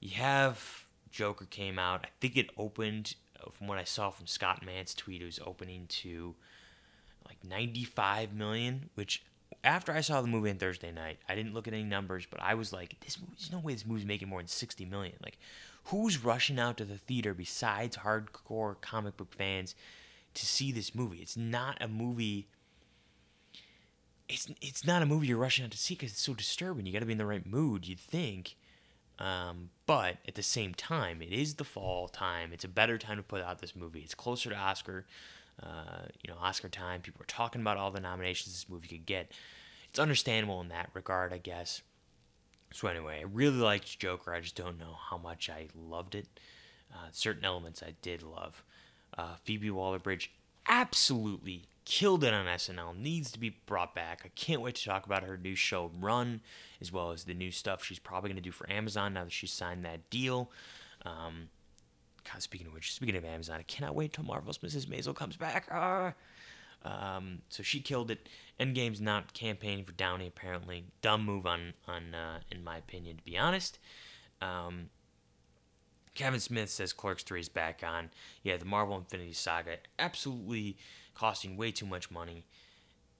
You 0.00 0.10
have 0.16 0.84
Joker 1.10 1.46
came 1.46 1.78
out. 1.78 2.00
I 2.04 2.08
think 2.20 2.36
it 2.36 2.50
opened 2.58 3.14
Uh, 3.38 3.50
from 3.50 3.66
what 3.66 3.78
I 3.78 3.84
saw 3.84 4.10
from 4.10 4.26
Scott 4.26 4.64
Mann's 4.64 4.94
tweet, 4.94 5.22
it 5.22 5.26
was 5.26 5.40
opening 5.44 5.86
to 5.88 6.34
like 7.26 7.38
95 7.44 8.34
million, 8.34 8.90
which 8.94 9.22
after 9.64 9.92
I 9.92 10.00
saw 10.00 10.20
the 10.20 10.28
movie 10.28 10.50
on 10.50 10.56
Thursday 10.56 10.92
night, 10.92 11.18
I 11.28 11.34
didn't 11.34 11.54
look 11.54 11.66
at 11.66 11.74
any 11.74 11.82
numbers, 11.82 12.26
but 12.30 12.40
I 12.40 12.54
was 12.54 12.72
like, 12.72 12.98
this 13.00 13.16
there's 13.16 13.52
no 13.52 13.58
way 13.58 13.72
this 13.72 13.86
movie's 13.86 14.06
making 14.06 14.28
more 14.28 14.40
than 14.40 14.48
60 14.48 14.84
million. 14.86 15.14
Like, 15.22 15.38
who's 15.84 16.24
rushing 16.24 16.58
out 16.58 16.76
to 16.78 16.84
the 16.84 16.98
theater 16.98 17.34
besides 17.34 17.98
hardcore 17.98 18.80
comic 18.80 19.16
book 19.16 19.34
fans 19.34 19.74
to 20.34 20.46
see 20.46 20.72
this 20.72 20.94
movie? 20.94 21.18
It's 21.18 21.36
not 21.36 21.78
a 21.80 21.88
movie. 21.88 22.48
It's 24.28 24.48
it's 24.60 24.84
not 24.84 25.02
a 25.02 25.06
movie 25.06 25.28
you're 25.28 25.36
rushing 25.36 25.64
out 25.64 25.70
to 25.72 25.78
see 25.78 25.94
because 25.94 26.12
it's 26.12 26.22
so 26.22 26.34
disturbing. 26.34 26.86
You 26.86 26.92
got 26.92 27.00
to 27.00 27.06
be 27.06 27.12
in 27.12 27.18
the 27.18 27.26
right 27.26 27.46
mood. 27.46 27.86
You'd 27.86 28.00
think. 28.00 28.56
Um, 29.18 29.70
but 29.86 30.16
at 30.28 30.34
the 30.34 30.42
same 30.42 30.74
time, 30.74 31.22
it 31.22 31.32
is 31.32 31.54
the 31.54 31.64
fall 31.64 32.08
time. 32.08 32.52
It's 32.52 32.64
a 32.64 32.68
better 32.68 32.98
time 32.98 33.16
to 33.16 33.22
put 33.22 33.42
out 33.42 33.60
this 33.60 33.74
movie. 33.74 34.00
It's 34.00 34.14
closer 34.14 34.50
to 34.50 34.56
Oscar, 34.56 35.06
uh, 35.62 36.06
you 36.22 36.32
know, 36.32 36.38
Oscar 36.40 36.68
time. 36.68 37.00
People 37.00 37.22
are 37.22 37.26
talking 37.26 37.60
about 37.60 37.78
all 37.78 37.90
the 37.90 38.00
nominations 38.00 38.54
this 38.54 38.68
movie 38.68 38.88
could 38.88 39.06
get. 39.06 39.32
It's 39.88 39.98
understandable 39.98 40.60
in 40.60 40.68
that 40.68 40.90
regard, 40.92 41.32
I 41.32 41.38
guess. 41.38 41.80
So 42.72 42.88
anyway, 42.88 43.20
I 43.20 43.22
really 43.22 43.56
liked 43.56 43.98
Joker. 43.98 44.34
I 44.34 44.40
just 44.40 44.56
don't 44.56 44.78
know 44.78 44.96
how 45.08 45.16
much 45.16 45.48
I 45.48 45.68
loved 45.74 46.14
it. 46.14 46.26
Uh, 46.92 47.08
certain 47.12 47.44
elements 47.44 47.82
I 47.82 47.94
did 48.02 48.22
love. 48.22 48.62
Uh, 49.16 49.36
Phoebe 49.44 49.70
Waller-Bridge 49.70 50.30
absolutely 50.68 51.64
killed 51.84 52.24
it 52.24 52.34
on 52.34 52.46
SNL, 52.46 52.98
needs 52.98 53.30
to 53.30 53.38
be 53.38 53.56
brought 53.66 53.94
back. 53.94 54.22
I 54.24 54.28
can't 54.34 54.60
wait 54.60 54.74
to 54.74 54.84
talk 54.84 55.06
about 55.06 55.22
her 55.22 55.38
new 55.38 55.54
show 55.54 55.90
Run, 55.98 56.40
as 56.80 56.92
well 56.92 57.12
as 57.12 57.24
the 57.24 57.34
new 57.34 57.50
stuff 57.50 57.84
she's 57.84 57.98
probably 57.98 58.28
going 58.28 58.36
to 58.36 58.42
do 58.42 58.52
for 58.52 58.70
Amazon 58.70 59.14
now 59.14 59.24
that 59.24 59.32
she's 59.32 59.52
signed 59.52 59.84
that 59.84 60.10
deal. 60.10 60.50
Um, 61.04 61.48
God, 62.30 62.42
speaking 62.42 62.66
of 62.66 62.74
which, 62.74 62.92
speaking 62.92 63.16
of 63.16 63.24
Amazon, 63.24 63.60
I 63.60 63.62
cannot 63.62 63.94
wait 63.94 64.12
till 64.12 64.24
Marvelous 64.24 64.58
Mrs. 64.58 64.86
Maisel 64.86 65.14
comes 65.14 65.36
back. 65.36 65.68
Ah. 65.70 66.12
Um, 66.84 67.42
so 67.48 67.62
she 67.62 67.80
killed 67.80 68.10
it. 68.10 68.28
Endgame's 68.60 69.00
not 69.00 69.32
campaigning 69.32 69.84
for 69.84 69.92
Downey 69.92 70.26
apparently. 70.26 70.84
Dumb 71.02 71.24
move 71.24 71.46
on 71.46 71.74
on 71.88 72.14
uh, 72.14 72.40
in 72.50 72.62
my 72.62 72.76
opinion, 72.76 73.16
to 73.16 73.22
be 73.24 73.36
honest. 73.36 73.78
Um, 74.40 74.90
Kevin 76.16 76.40
Smith 76.40 76.70
says 76.70 76.94
Clerks 76.94 77.22
3 77.22 77.40
is 77.40 77.48
back 77.50 77.82
on. 77.86 78.08
Yeah, 78.42 78.56
the 78.56 78.64
Marvel 78.64 78.96
Infinity 78.96 79.34
Saga 79.34 79.76
absolutely 79.98 80.78
costing 81.14 81.58
way 81.58 81.70
too 81.70 81.84
much 81.84 82.10
money, 82.10 82.46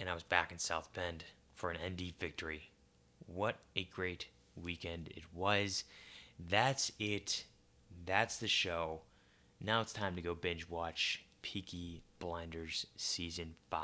and 0.00 0.08
I 0.08 0.14
was 0.14 0.22
back 0.22 0.50
in 0.50 0.58
South 0.58 0.92
Bend 0.94 1.24
for 1.54 1.70
an 1.70 1.78
ND 1.86 2.14
victory. 2.18 2.70
What 3.26 3.56
a 3.76 3.84
great 3.84 4.28
weekend 4.56 5.08
it 5.08 5.24
was. 5.34 5.84
That's 6.40 6.90
it. 6.98 7.44
That's 8.06 8.38
the 8.38 8.48
show. 8.48 9.02
Now 9.60 9.82
it's 9.82 9.92
time 9.92 10.16
to 10.16 10.22
go 10.22 10.34
binge 10.34 10.68
watch 10.68 11.24
Peaky 11.42 12.02
Blinders 12.18 12.86
Season 12.96 13.56
5. 13.70 13.82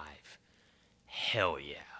Hell 1.05 1.59
yeah. 1.61 1.92